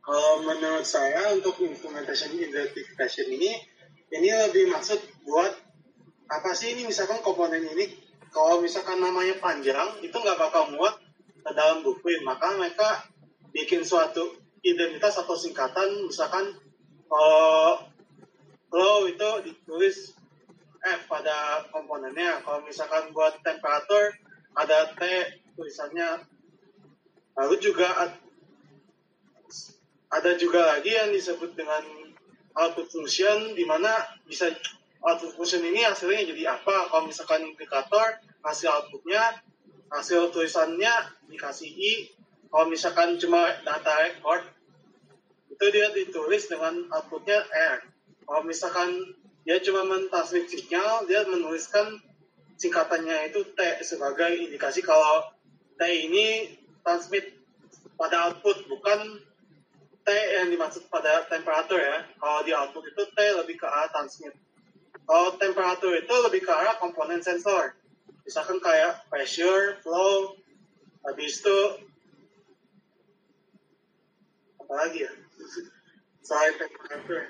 Kalau 0.00 0.42
menurut 0.48 0.86
saya 0.88 1.36
untuk 1.36 1.60
implementation 1.60 2.32
identification 2.32 3.28
ini, 3.28 3.52
ini 4.10 4.28
lebih 4.32 4.72
maksud 4.72 4.96
buat 5.28 5.52
apa 6.30 6.50
sih 6.56 6.72
ini? 6.72 6.88
Misalkan 6.88 7.20
komponen 7.20 7.62
ini, 7.62 7.90
kalau 8.32 8.64
misalkan 8.64 8.98
namanya 8.98 9.36
panjang, 9.38 10.00
itu 10.00 10.14
nggak 10.14 10.40
bakal 10.40 10.72
muat 10.72 10.96
ke 11.40 11.50
dalam 11.52 11.84
blueprint, 11.84 12.24
maka 12.24 12.56
mereka 12.56 13.04
bikin 13.52 13.84
suatu 13.84 14.40
identitas 14.64 15.20
atau 15.20 15.36
singkatan, 15.36 16.08
misalkan 16.08 16.52
kalau 17.08 17.84
flow 18.70 19.08
itu 19.10 19.28
ditulis 19.50 20.14
F 20.80 21.00
pada 21.10 21.68
komponennya, 21.68 22.40
kalau 22.40 22.64
misalkan 22.64 23.12
buat 23.12 23.36
temperatur 23.44 24.16
ada 24.56 24.96
T 24.96 25.02
tulisannya, 25.56 26.24
lalu 27.36 27.54
juga 27.60 28.16
ada 30.10 30.34
juga 30.34 30.76
lagi 30.76 30.90
yang 30.90 31.14
disebut 31.14 31.54
dengan 31.54 31.86
output 32.58 32.90
function 32.90 33.54
di 33.54 33.62
mana 33.62 33.94
bisa 34.26 34.50
output 35.06 35.38
function 35.38 35.62
ini 35.62 35.86
hasilnya 35.86 36.34
jadi 36.34 36.58
apa. 36.58 36.90
Kalau 36.90 37.06
misalkan 37.06 37.46
indikator 37.46 38.18
hasil 38.42 38.68
outputnya 38.68 39.22
hasil 39.90 40.34
tulisannya 40.34 40.90
dikasih 41.30 41.70
i. 41.70 41.92
Kalau 42.50 42.66
misalkan 42.66 43.14
cuma 43.22 43.46
data 43.62 43.94
record 44.02 44.42
itu 45.54 45.64
dia 45.70 45.86
ditulis 45.94 46.50
dengan 46.50 46.90
outputnya 46.90 47.46
r. 47.46 47.86
Kalau 48.26 48.42
misalkan 48.42 49.14
dia 49.46 49.62
cuma 49.62 49.86
mentransmit 49.86 50.50
sinyal 50.50 51.06
dia 51.06 51.22
menuliskan 51.30 52.02
singkatannya 52.58 53.30
itu 53.30 53.46
t 53.54 53.60
sebagai 53.86 54.34
indikasi 54.36 54.82
kalau 54.82 55.30
t 55.78 55.82
ini 55.86 56.58
transmit 56.82 57.40
pada 57.96 58.28
output 58.28 58.68
bukan 58.68 59.29
T 60.00 60.08
yang 60.10 60.48
dimaksud 60.48 60.88
pada 60.88 61.28
temperatur 61.28 61.78
ya. 61.80 62.04
Kalau 62.16 62.40
di 62.42 62.52
output 62.56 62.84
itu 62.88 63.02
T 63.12 63.18
lebih 63.36 63.60
ke 63.60 63.66
arah 63.68 63.88
transmit. 63.92 64.32
Kalau 65.04 65.34
temperatur 65.36 65.92
itu 65.96 66.14
lebih 66.24 66.46
ke 66.46 66.52
arah 66.52 66.78
komponen 66.80 67.20
sensor. 67.20 67.76
Misalkan 68.24 68.62
kayak 68.62 69.04
pressure, 69.10 69.80
flow, 69.82 70.38
habis 71.02 71.40
itu 71.42 71.58
apa 74.60 74.72
lagi 74.86 74.98
ya? 75.02 75.12
Selain 76.22 76.54
temperatur. 76.56 77.20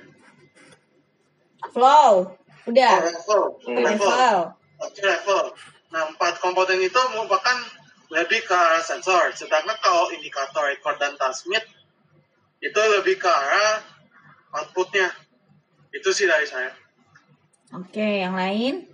Flow, 1.72 2.36
Oh, 2.60 2.68
udah. 2.68 2.94
level. 3.04 3.42
Hmm. 3.64 3.76
Level. 3.80 4.08
Level. 4.08 4.38
Oke, 4.80 5.00
level. 5.04 5.44
Nah, 5.90 6.02
empat 6.12 6.38
komponen 6.40 6.80
itu 6.80 7.00
merupakan 7.16 7.56
lebih 8.12 8.44
ke 8.44 8.54
arah 8.54 8.82
sensor. 8.84 9.32
Sedangkan 9.32 9.76
kalau 9.80 10.08
indikator 10.12 10.68
record 10.68 10.96
dan 11.00 11.16
transmit 11.16 11.64
itu 12.60 12.80
lebih 13.00 13.16
ke 13.16 13.28
arah 13.28 13.80
outputnya. 14.52 15.08
Itu 15.90 16.12
sih 16.12 16.28
dari 16.28 16.44
saya. 16.46 16.70
Oke, 17.74 18.22
yang 18.22 18.36
lain? 18.36 18.86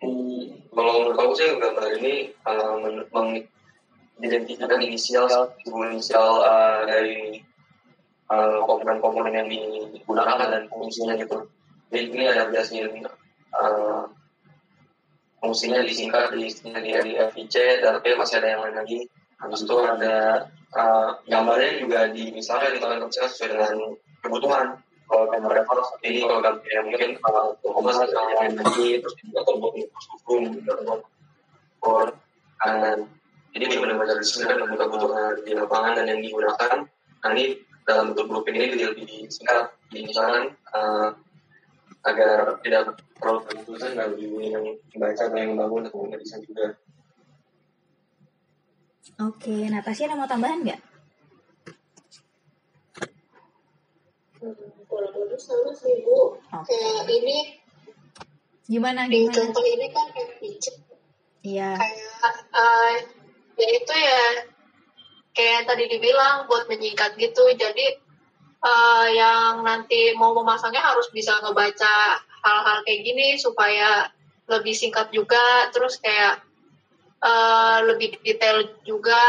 Hmm, 0.00 0.64
kalau 0.72 0.92
menurut 1.04 1.18
aku 1.20 1.32
sih 1.36 1.52
gambar 1.60 1.84
ini 2.00 2.32
uh, 2.48 2.80
men- 2.80 3.04
mengidentifikasikan 3.12 4.80
inisial 4.80 5.28
inisial 5.68 6.40
uh, 6.40 6.88
dari 6.88 7.44
uh, 8.32 8.64
komponen-komponen 8.64 9.34
yang 9.34 9.48
digunakan 9.92 10.40
dan 10.40 10.64
fungsinya 10.72 11.20
gitu. 11.20 11.44
Jadi 11.92 12.16
ini 12.16 12.24
ada 12.24 12.48
biasanya 12.48 13.12
uh, 13.52 14.08
fungsinya 15.44 15.84
disingkat 15.84 16.32
di 16.32 16.48
di, 16.48 16.92
di 16.96 17.12
FIC 17.18 17.84
dan 17.84 18.00
tapi 18.00 18.16
masih 18.16 18.40
ada 18.40 18.48
yang 18.56 18.62
lain 18.64 18.76
lagi. 18.80 18.98
Habis 19.36 19.68
itu 19.68 19.74
ada 19.84 20.48
uh, 20.76 21.08
gambarnya 21.26 21.80
juga 21.82 22.10
di 22.10 22.30
misalnya 22.34 22.76
di 22.76 22.78
tangan 22.82 23.00
kecil 23.08 23.24
sesuai 23.26 23.50
dengan 23.54 23.74
kebutuhan. 24.22 24.66
Kalau 25.10 25.26
gambar 25.26 25.52
level 25.58 25.78
seperti 25.82 26.06
ini 26.06 26.18
kalau 26.22 26.38
gambar 26.38 26.70
yang 26.70 26.86
mungkin 26.86 27.10
kalau 27.18 27.44
koma 27.66 27.90
yang 27.90 28.38
lain 28.38 28.52
lagi 28.62 28.88
terus 29.02 29.14
juga 29.18 29.40
tombol 29.42 29.70
hukum 29.74 30.42
or 31.82 32.14
kanan. 32.62 33.10
Jadi 33.50 33.64
benar-benar 33.82 34.22
disesuaikan 34.22 34.62
dengan 34.62 34.78
kebutuhan 34.78 35.34
di 35.42 35.52
lapangan 35.58 35.92
dan 35.98 36.06
yang 36.06 36.22
digunakan. 36.22 36.86
Nah 36.86 37.30
ini 37.34 37.58
dalam 37.82 38.14
bentuk 38.14 38.30
blueprint 38.30 38.54
ini 38.54 38.86
lebih 38.86 39.02
disingkat 39.02 39.74
jadi 39.90 40.06
misalkan 40.06 40.44
uh, 40.70 41.10
agar 42.06 42.62
tidak 42.62 43.02
terlalu 43.18 43.40
confusion 43.50 43.92
dan 43.98 44.14
lebih 44.14 44.30
yang 44.54 44.64
membaca 44.94 45.24
dan 45.28 45.36
yang 45.36 45.50
membangun 45.58 45.90
atau 45.90 46.06
bisa 46.16 46.38
juga 46.46 46.78
Oke, 49.20 49.68
Natasha 49.68 50.08
ada 50.08 50.16
mau 50.16 50.28
tambahan 50.28 50.64
nggak? 50.64 50.80
Hmm, 54.40 54.54
kurang 54.88 55.12
lebih 55.16 55.40
sama 55.40 55.72
sih 55.76 56.00
bu. 56.00 56.40
Oke. 56.40 56.72
Kayak 56.72 57.04
ini 57.12 57.38
Gimana, 58.64 59.10
di 59.10 59.26
gimana? 59.26 59.34
contoh 59.34 59.64
ini 59.66 59.86
kan 59.90 60.06
kayak 60.14 60.30
pijat 60.38 60.76
Iya. 61.42 61.74
kayak 61.74 62.36
eh, 62.54 62.92
ya 63.58 63.68
itu 63.74 63.94
ya 63.96 64.22
kayak 65.32 65.60
tadi 65.66 65.84
dibilang 65.90 66.46
buat 66.46 66.70
menyingkat 66.70 67.18
gitu 67.18 67.50
jadi 67.56 67.86
uh, 68.62 69.06
yang 69.10 69.64
nanti 69.64 70.12
mau 70.14 70.30
memasangnya 70.36 70.84
harus 70.84 71.08
bisa 71.10 71.34
ngebaca 71.40 72.20
hal-hal 72.44 72.78
kayak 72.86 73.02
gini 73.02 73.34
supaya 73.40 74.06
lebih 74.46 74.76
singkat 74.76 75.08
juga 75.10 75.66
terus 75.74 75.98
kayak 75.98 76.44
uh, 77.24 77.78
lebih 77.86 78.20
detail 78.24 78.80
juga 78.82 79.20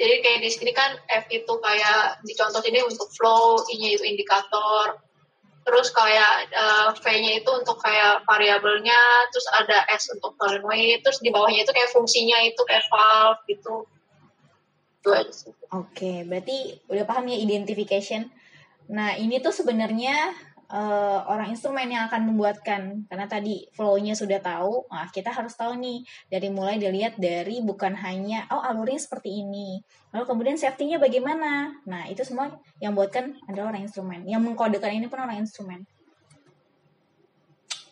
jadi 0.00 0.18
kayak 0.24 0.40
di 0.42 0.50
sini 0.50 0.72
kan 0.74 0.96
F 1.06 1.28
itu 1.30 1.52
kayak 1.62 2.24
di 2.24 2.32
contoh 2.34 2.64
ini 2.64 2.80
untuk 2.82 3.08
flow 3.12 3.60
I-nya 3.70 3.94
itu 3.94 4.04
indikator 4.08 4.98
terus 5.62 5.94
kayak 5.94 6.50
uh, 6.50 6.90
V-nya 6.98 7.38
itu 7.38 7.50
untuk 7.54 7.78
kayak 7.78 8.26
variabelnya, 8.26 9.30
terus 9.30 9.46
ada 9.54 9.86
S 9.94 10.10
untuk 10.10 10.34
solenoid, 10.34 11.06
terus 11.06 11.22
di 11.22 11.30
bawahnya 11.30 11.62
itu 11.62 11.72
kayak 11.72 11.90
fungsinya 11.94 12.38
itu 12.42 12.58
kayak 12.66 12.82
valve 12.90 13.40
gitu. 13.46 13.86
Oke, 15.02 15.26
okay, 15.70 16.16
berarti 16.26 16.78
udah 16.90 17.04
paham 17.06 17.30
ya 17.30 17.38
identification. 17.38 18.30
Nah, 18.90 19.18
ini 19.18 19.38
tuh 19.42 19.54
sebenarnya 19.54 20.34
uh, 20.72 21.20
orang 21.28 21.52
instrumen 21.52 21.86
yang 21.92 22.08
akan 22.08 22.32
membuatkan. 22.32 23.04
Karena 23.06 23.26
tadi 23.28 23.68
flow-nya 23.76 24.16
sudah 24.16 24.40
tahu 24.40 24.88
nah 24.88 25.06
kita 25.12 25.28
harus 25.28 25.52
tahu 25.52 25.76
nih 25.76 26.00
dari 26.32 26.48
mulai 26.48 26.80
dilihat 26.80 27.20
dari 27.20 27.60
bukan 27.60 27.92
hanya 28.00 28.48
oh 28.48 28.64
alurnya 28.64 28.98
seperti 28.98 29.44
ini 29.44 29.84
lalu 30.12 30.24
kemudian 30.24 30.56
safety-nya 30.56 30.96
bagaimana. 30.96 31.76
Nah 31.84 32.08
itu 32.08 32.24
semua 32.24 32.48
yang 32.80 32.96
buatkan 32.96 33.36
adalah 33.46 33.76
orang 33.76 33.84
instrumen. 33.84 34.24
Yang 34.24 34.42
mengkodekan 34.48 34.92
ini 34.96 35.06
pun 35.06 35.20
orang 35.20 35.44
instrumen. 35.44 35.84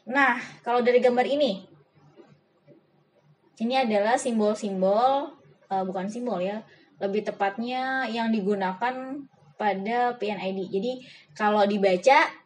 Nah 0.08 0.40
kalau 0.64 0.80
dari 0.80 0.98
gambar 0.98 1.28
ini 1.28 1.68
ini 3.60 3.76
adalah 3.76 4.16
simbol-simbol 4.16 5.36
uh, 5.68 5.84
bukan 5.84 6.08
simbol 6.08 6.40
ya 6.40 6.64
lebih 7.00 7.24
tepatnya 7.24 8.08
yang 8.08 8.28
digunakan 8.28 9.24
pada 9.60 10.16
PNID. 10.16 10.72
Jadi 10.72 10.92
kalau 11.36 11.68
dibaca 11.68 12.39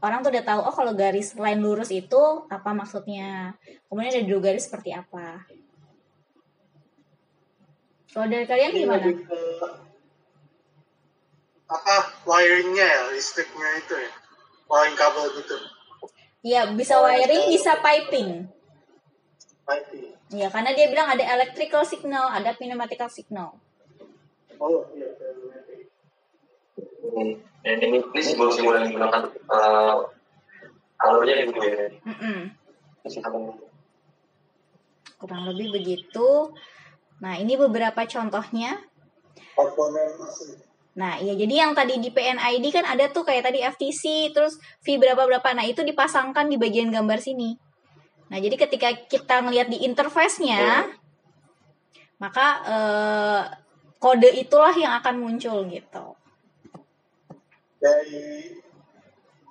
orang 0.00 0.24
tuh 0.24 0.32
udah 0.32 0.44
tahu 0.44 0.60
oh 0.64 0.74
kalau 0.74 0.92
garis 0.96 1.36
line 1.36 1.60
lurus 1.60 1.92
itu 1.92 2.22
apa 2.48 2.72
maksudnya? 2.72 3.54
Kemudian 3.86 4.12
ada 4.12 4.24
dua 4.24 4.40
garis 4.40 4.64
seperti 4.68 4.96
apa? 4.96 5.44
Kalau 8.10 8.26
dari 8.26 8.42
kalian 8.48 8.74
Ini 8.74 8.80
gimana? 8.82 9.06
ke, 9.06 9.38
apa 11.70 11.96
wiringnya 12.26 12.82
ya 12.82 13.02
listriknya 13.14 13.68
itu 13.78 13.94
ya? 13.94 14.12
Wiring 14.66 14.96
kabel 14.98 15.24
gitu. 15.38 15.56
Ya 16.42 16.60
bisa 16.74 16.98
wiring 16.98 17.54
bisa 17.54 17.78
piping. 17.78 18.50
Piping. 19.62 20.06
Ya 20.34 20.50
karena 20.50 20.74
dia 20.74 20.86
bilang 20.90 21.10
ada 21.14 21.22
electrical 21.22 21.86
signal 21.86 22.30
ada 22.34 22.56
pneumatical 22.58 23.06
signal. 23.06 23.54
Oh 24.58 24.86
iya 24.96 25.09
Ini 27.00 27.32
ini 27.64 27.98
simbol-simbol 28.20 28.76
yang 28.80 28.86
digunakan 28.88 29.22
uh, 29.48 30.08
alurnya 31.00 31.48
gitu 31.48 31.60
ya. 31.60 31.88
mm 32.04 32.16
-mm. 32.16 32.38
kurang 35.16 35.48
lebih 35.48 35.72
begitu 35.72 36.52
nah 37.20 37.36
ini 37.36 37.56
beberapa 37.56 38.04
contohnya 38.04 38.80
Nah, 40.90 41.22
iya 41.22 41.38
jadi 41.38 41.64
yang 41.64 41.72
tadi 41.72 42.02
di 42.02 42.10
PNID 42.10 42.74
kan 42.74 42.82
ada 42.82 43.06
tuh 43.14 43.22
kayak 43.22 43.46
tadi 43.46 43.62
FTC, 43.62 44.34
terus 44.34 44.58
V 44.82 44.98
berapa 44.98 45.22
berapa. 45.22 45.48
Nah, 45.54 45.62
itu 45.62 45.86
dipasangkan 45.86 46.50
di 46.50 46.58
bagian 46.58 46.90
gambar 46.90 47.22
sini. 47.22 47.54
Nah, 48.26 48.36
jadi 48.42 48.58
ketika 48.58 48.90
kita 49.06 49.38
ngelihat 49.46 49.70
di 49.70 49.86
interface-nya, 49.86 50.90
maka 52.18 52.46
eh, 52.66 53.42
kode 54.02 54.34
itulah 54.34 54.74
yang 54.74 54.98
akan 54.98 55.14
muncul 55.22 55.62
gitu. 55.70 56.19
Dari 57.80 58.52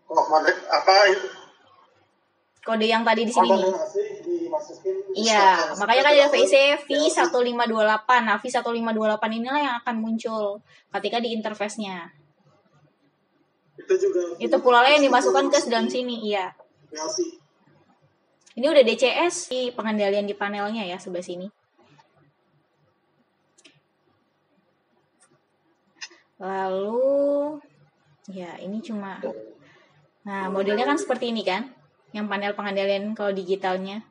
komponen 0.05 0.55
apa 0.69 0.93
Kode 2.59 2.85
yang 2.85 3.01
tadi 3.01 3.25
di 3.25 3.33
sini 3.33 3.49
nih. 3.49 3.73
Iya, 5.15 5.73
makanya 5.79 6.01
kan 6.05 6.13
ada 6.13 6.27
VIC 6.29 6.53
Ya, 6.53 6.75
V1528. 6.85 8.09
Nah, 8.27 8.37
V1528 8.37 9.25
inilah 9.41 9.61
yang 9.63 9.75
akan 9.81 9.95
muncul 9.97 10.61
ketika 10.93 11.17
di 11.23 11.33
interface-nya. 11.33 12.13
itu 13.79 13.95
juga 13.95 14.21
Itu 14.37 14.59
pula 14.59 14.83
yang 14.85 15.01
dimasukkan 15.01 15.49
ke 15.49 15.65
dalam 15.71 15.87
sini, 15.87 16.19
iya. 16.29 16.51
Ini 18.59 18.65
udah 18.67 18.83
DCS 18.83 19.49
di 19.49 19.61
pengendalian 19.71 20.27
di 20.27 20.35
panelnya 20.35 20.83
ya 20.83 20.99
sebelah 20.99 21.23
sini. 21.23 21.47
Lalu 26.43 27.59
ya 28.29 28.55
ini 28.61 28.77
cuma 28.79 29.17
Nah, 30.29 30.51
modelnya 30.51 30.85
kan 30.85 30.99
seperti 30.99 31.31
ini 31.31 31.41
kan? 31.41 31.71
Yang 32.11 32.25
panel 32.29 32.53
pengendalian 32.53 33.17
kalau 33.17 33.33
digitalnya. 33.33 34.05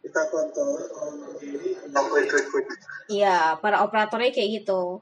kita 0.00 0.26
kontrol 0.26 0.74
oh. 0.74 2.18
Iya, 3.06 3.54
para 3.62 3.86
operatornya 3.86 4.34
kayak 4.34 4.50
gitu. 4.62 4.98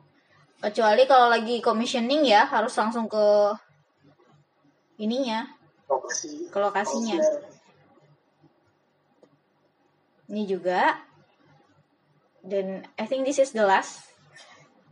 Kecuali 0.61 1.09
kalau 1.09 1.33
lagi 1.33 1.65
commissioning 1.65 2.29
ya 2.29 2.45
harus 2.45 2.77
langsung 2.77 3.09
ke 3.09 3.57
ininya, 5.01 5.49
lokasi 5.89 6.51
ke 6.51 6.59
lokasinya. 6.59 7.17
Ini 10.29 10.43
juga. 10.45 10.99
Dan 12.45 12.85
I 13.01 13.05
think 13.09 13.25
this 13.25 13.41
is 13.41 13.57
the 13.57 13.65
last. 13.65 14.08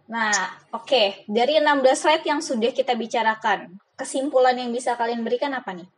Nah, 0.07 0.31
oke. 0.71 0.87
Okay. 0.87 1.07
Dari 1.27 1.59
16 1.59 1.83
slide 1.99 2.25
yang 2.27 2.39
sudah 2.39 2.71
kita 2.71 2.95
bicarakan, 2.95 3.75
kesimpulan 3.99 4.55
yang 4.55 4.71
bisa 4.71 4.95
kalian 4.95 5.27
berikan 5.27 5.51
apa 5.51 5.75
nih? 5.75 5.89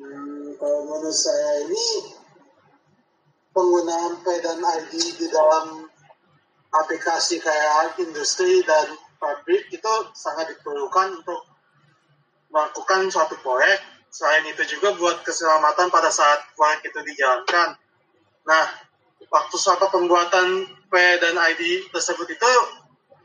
Hmm, 0.00 0.56
kalau 0.56 0.80
menurut 0.88 1.12
saya 1.12 1.68
ini 1.68 1.86
penggunaan 3.52 4.24
P 4.24 4.26
dan 4.40 4.64
ID 4.64 4.92
di 5.20 5.26
dalam 5.28 5.84
aplikasi 6.72 7.36
kayak 7.44 8.00
industri 8.00 8.64
dan 8.64 8.96
pabrik 9.20 9.68
itu 9.68 9.92
sangat 10.16 10.56
diperlukan 10.56 11.20
untuk 11.20 11.44
melakukan 12.48 13.12
suatu 13.12 13.36
proyek. 13.44 13.76
Selain 14.08 14.44
itu 14.48 14.64
juga 14.76 14.96
buat 14.96 15.20
keselamatan 15.20 15.92
pada 15.92 16.08
saat 16.08 16.40
proyek 16.56 16.88
itu 16.88 17.00
dijalankan. 17.12 17.76
Nah, 18.48 18.64
waktu 19.32 19.56
suatu 19.56 19.88
pembuatan 19.88 20.68
P 20.92 20.94
dan 21.24 21.34
ID 21.40 21.88
tersebut 21.88 22.28
itu 22.28 22.52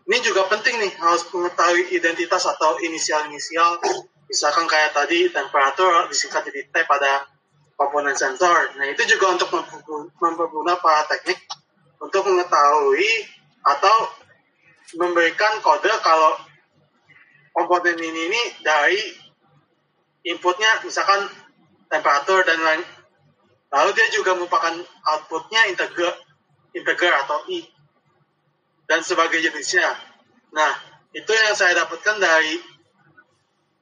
ini 0.08 0.24
juga 0.24 0.48
penting 0.48 0.80
nih 0.80 0.96
harus 1.04 1.28
mengetahui 1.36 1.92
identitas 1.92 2.48
atau 2.48 2.80
inisial-inisial 2.80 3.84
misalkan 4.32 4.64
kayak 4.72 4.96
tadi 4.96 5.28
temperatur 5.28 6.08
disingkat 6.08 6.48
jadi 6.48 6.64
T 6.72 6.76
pada 6.88 7.28
komponen 7.76 8.16
sensor. 8.16 8.72
Nah 8.80 8.88
itu 8.88 9.04
juga 9.04 9.36
untuk 9.36 9.52
memperguna 10.18 10.80
para 10.80 11.04
teknik 11.12 11.44
untuk 12.00 12.24
mengetahui 12.24 13.28
atau 13.68 13.96
memberikan 14.96 15.60
kode 15.60 15.92
kalau 16.00 16.40
komponen 17.52 18.00
ini 18.00 18.32
ini 18.32 18.42
dari 18.64 19.00
inputnya 20.24 20.80
misalkan 20.88 21.28
temperatur 21.92 22.48
dan 22.48 22.60
lain 22.64 22.84
Lalu 23.68 23.90
dia 24.00 24.08
juga 24.16 24.32
merupakan 24.36 24.72
outputnya 25.04 25.68
integer, 25.68 26.16
integer 26.72 27.12
atau 27.26 27.44
i 27.52 27.68
dan 28.88 29.04
sebagai 29.04 29.44
jenisnya. 29.44 29.92
Nah, 30.56 30.72
itu 31.12 31.28
yang 31.28 31.52
saya 31.52 31.76
dapatkan 31.84 32.16
dari 32.24 32.64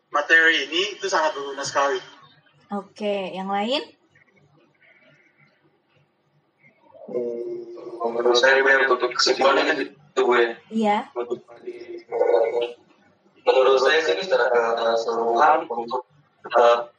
materi 0.10 0.66
ini 0.66 0.98
itu 0.98 1.06
sangat 1.06 1.38
berguna 1.38 1.62
sekali. 1.62 2.02
Oke, 2.74 3.30
yang 3.38 3.54
lain? 3.54 3.86
Hmm, 7.06 8.10
menurut 8.10 8.38
saya 8.42 8.66
gue 8.66 8.74
untuk 8.90 9.14
kesimpulannya 9.14 9.94
itu 9.94 10.22
gue. 10.26 10.44
Iya. 10.74 11.14
Menurut 13.46 13.78
saya 13.78 14.02
sih 14.02 14.26
secara 14.26 14.50
keseluruhan 14.74 15.70
untuk 15.70 16.10
uh, 16.58 16.90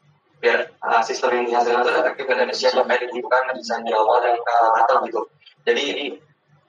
biar 0.40 0.58
uh, 0.84 1.02
sistem 1.02 1.42
yang 1.42 1.44
dihasilkan 1.48 1.82
itu 1.82 1.92
efektif 1.96 2.24
dan 2.28 2.38
efisien 2.44 2.72
baik 2.84 3.08
dibutuhkan 3.08 3.42
bisa 3.56 3.80
di 3.80 3.92
awal 3.92 4.20
dan 4.20 4.36
ke 4.36 4.56
atas 4.84 4.98
gitu. 5.08 5.20
Jadi 5.66 5.86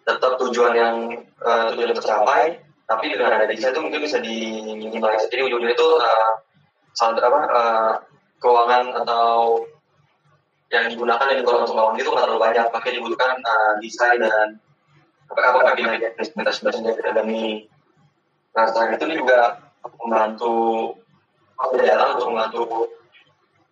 tetap 0.07 0.39
tujuan 0.39 0.73
yang 0.73 0.95
uh, 1.43 1.75
tujuan 1.75 1.91
tercapai, 1.91 2.63
tapi 2.87 3.05
dengan 3.11 3.37
ada 3.37 3.45
desain 3.45 3.75
itu 3.75 3.81
mungkin 3.83 4.01
bisa 4.01 4.17
diminimalisir. 4.23 5.27
Jadi 5.27 5.41
ujung-ujungnya 5.51 5.75
itu 5.75 5.89
uh, 5.99 6.31
salah 6.95 7.19
apa 7.19 7.39
uh, 7.51 7.93
keuangan 8.39 9.03
atau 9.03 9.61
yang 10.67 10.87
digunakan 10.91 11.23
dan 11.23 11.39
dikeluarkan 11.39 11.63
untuk 11.63 11.77
bangun 11.79 11.95
itu 11.99 12.09
nggak 12.11 12.23
terlalu 12.27 12.41
banyak, 12.43 12.65
makanya 12.71 12.95
dibutuhkan 12.99 13.31
uh, 13.43 13.73
desain 13.83 14.19
dan 14.19 14.59
apa 15.27 15.41
apa 15.43 15.59
kabinet 15.71 16.15
implementasi 16.15 16.59
bahasa 16.63 17.11
demi 17.11 17.67
Nah, 18.57 18.65
selain 18.73 18.97
itu 18.97 19.21
juga 19.21 19.69
membantu 20.01 20.97
jalan 21.77 22.09
untuk 22.17 22.27
membantu 22.33 22.61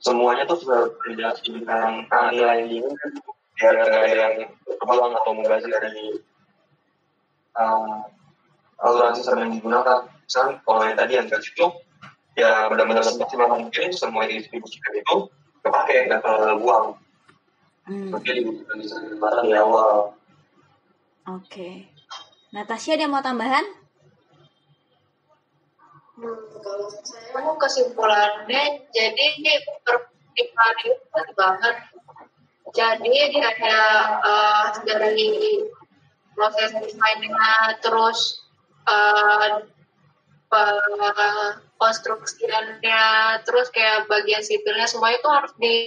semuanya 0.05 0.45
tuh 0.45 0.61
sudah 0.61 0.93
bekerja 0.93 1.33
dengan 1.41 2.05
nilai 2.29 2.69
ini 2.69 2.85
kan 2.85 3.09
biar 3.57 3.73
nggak 3.73 3.89
ada 3.89 4.09
yang 4.13 4.35
terbuang 4.69 5.11
atau 5.17 5.31
mubazir 5.33 5.73
dari 5.73 6.21
uh, 7.57 8.05
aluran 8.85 9.17
sistem 9.17 9.41
yang 9.41 9.51
digunakan 9.57 10.05
misalnya 10.21 10.61
kalau 10.61 10.81
yang 10.85 10.97
tadi 10.99 11.13
yang 11.17 11.25
gak 11.25 11.41
cukup 11.41 11.81
ya 12.37 12.69
benar-benar 12.69 13.01
semaksimal 13.01 13.49
mungkin 13.57 13.89
semua 13.95 14.29
yang 14.29 14.37
didistribusikan 14.37 14.93
itu 14.93 15.15
kepake 15.65 16.05
nggak 16.05 16.21
terbuang 16.21 17.01
Hmm. 17.85 18.09
mungkin 18.09 18.33
di 18.33 18.65
kesempatan 18.65 19.45
di 19.45 19.53
awal 19.53 20.17
Oke. 21.29 21.85
Natasha 22.49 22.97
ada 22.97 23.05
yang 23.05 23.13
mau 23.13 23.21
tambahan? 23.21 23.61
Hmm, 26.15 26.39
saya 27.03 27.51
kesimpulannya 27.59 28.63
jadi 28.87 29.27
perpikiran 29.83 30.75
itu 30.87 31.21
banget. 31.35 31.75
Jadi 32.71 33.15
ada 33.39 33.79
uh, 34.23 34.65
dari 34.87 35.59
proses 36.35 36.71
desainnya 36.75 37.79
terus 37.83 38.43
uh, 38.87 39.63
pe- 40.47 41.55
konstruksiannya 41.75 43.03
terus 43.43 43.67
kayak 43.71 44.07
bagian 44.07 44.39
sipilnya 44.39 44.87
semuanya 44.87 45.19
itu 45.19 45.29
harus 45.31 45.53
di 45.59 45.77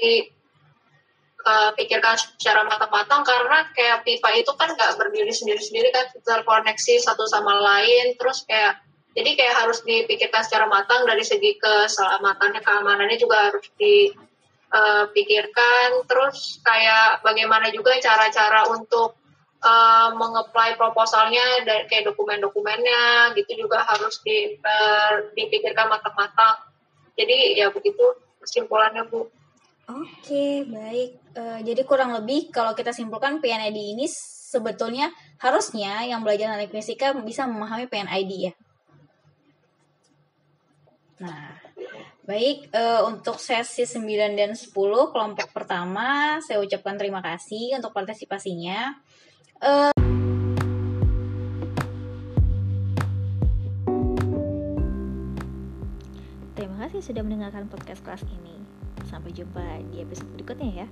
uh, 1.48 1.70
pikirkan 1.72 2.16
secara 2.16 2.68
matang-matang 2.68 3.24
karena 3.24 3.64
kayak 3.72 4.04
pipa 4.04 4.28
itu 4.36 4.52
kan 4.56 4.76
nggak 4.76 5.00
berdiri 5.00 5.32
sendiri-sendiri 5.32 5.88
kan 5.88 6.12
terkoneksi 6.20 7.00
satu 7.00 7.24
sama 7.24 7.56
lain 7.56 8.16
terus 8.20 8.44
kayak 8.44 8.76
jadi 9.16 9.30
kayak 9.34 9.56
harus 9.64 9.80
dipikirkan 9.84 10.44
secara 10.44 10.66
matang 10.68 11.06
dari 11.08 11.24
segi 11.24 11.54
keselamatannya 11.56 12.60
keamanannya 12.60 13.18
juga 13.20 13.36
harus 13.50 13.70
dipikirkan 13.78 15.90
terus 16.04 16.60
kayak 16.60 17.22
bagaimana 17.24 17.70
juga 17.72 17.98
cara-cara 17.98 18.68
untuk 18.72 19.14
uh, 19.64 20.10
mengapply 20.14 20.76
proposalnya 20.76 21.64
dari 21.66 21.88
kayak 21.88 22.04
dokumen-dokumennya 22.12 23.34
gitu 23.38 23.52
juga 23.66 23.78
harus 23.86 24.20
uh, 24.22 25.12
dipikirkan 25.34 25.88
matang-matang 25.88 26.56
jadi 27.18 27.58
ya 27.64 27.70
begitu 27.74 28.14
kesimpulannya 28.44 29.04
bu 29.08 29.26
Oke, 29.88 30.68
baik. 30.68 31.32
Eh, 31.32 31.58
jadi 31.64 31.80
kurang 31.88 32.12
lebih 32.12 32.52
kalau 32.52 32.76
kita 32.76 32.92
simpulkan 32.92 33.40
PNID 33.40 33.96
ini 33.96 34.04
sebetulnya 34.04 35.08
harusnya 35.40 36.04
yang 36.04 36.20
belajar 36.20 36.60
teknik 36.60 36.76
fisika 36.76 37.16
bisa 37.16 37.48
memahami 37.48 37.88
PNID 37.88 38.32
ya. 38.36 38.52
Nah, 41.18 41.50
baik 42.22 42.70
eh, 42.70 43.02
untuk 43.02 43.42
sesi 43.42 43.82
9 43.82 44.38
dan 44.38 44.54
10 44.54 44.70
kelompok 45.10 45.50
pertama 45.50 46.38
saya 46.38 46.62
ucapkan 46.62 46.94
terima 46.94 47.18
kasih 47.18 47.74
untuk 47.78 47.90
partisipasinya. 47.90 48.94
Eh, 49.58 49.92
Terima 56.58 56.74
kasih 56.86 56.98
sudah 57.02 57.22
mendengarkan 57.22 57.70
podcast 57.70 58.02
kelas 58.02 58.22
ini. 58.34 58.58
Sampai 59.06 59.30
jumpa 59.30 59.62
di 59.94 60.02
episode 60.02 60.26
berikutnya 60.34 60.82
ya. 60.82 60.86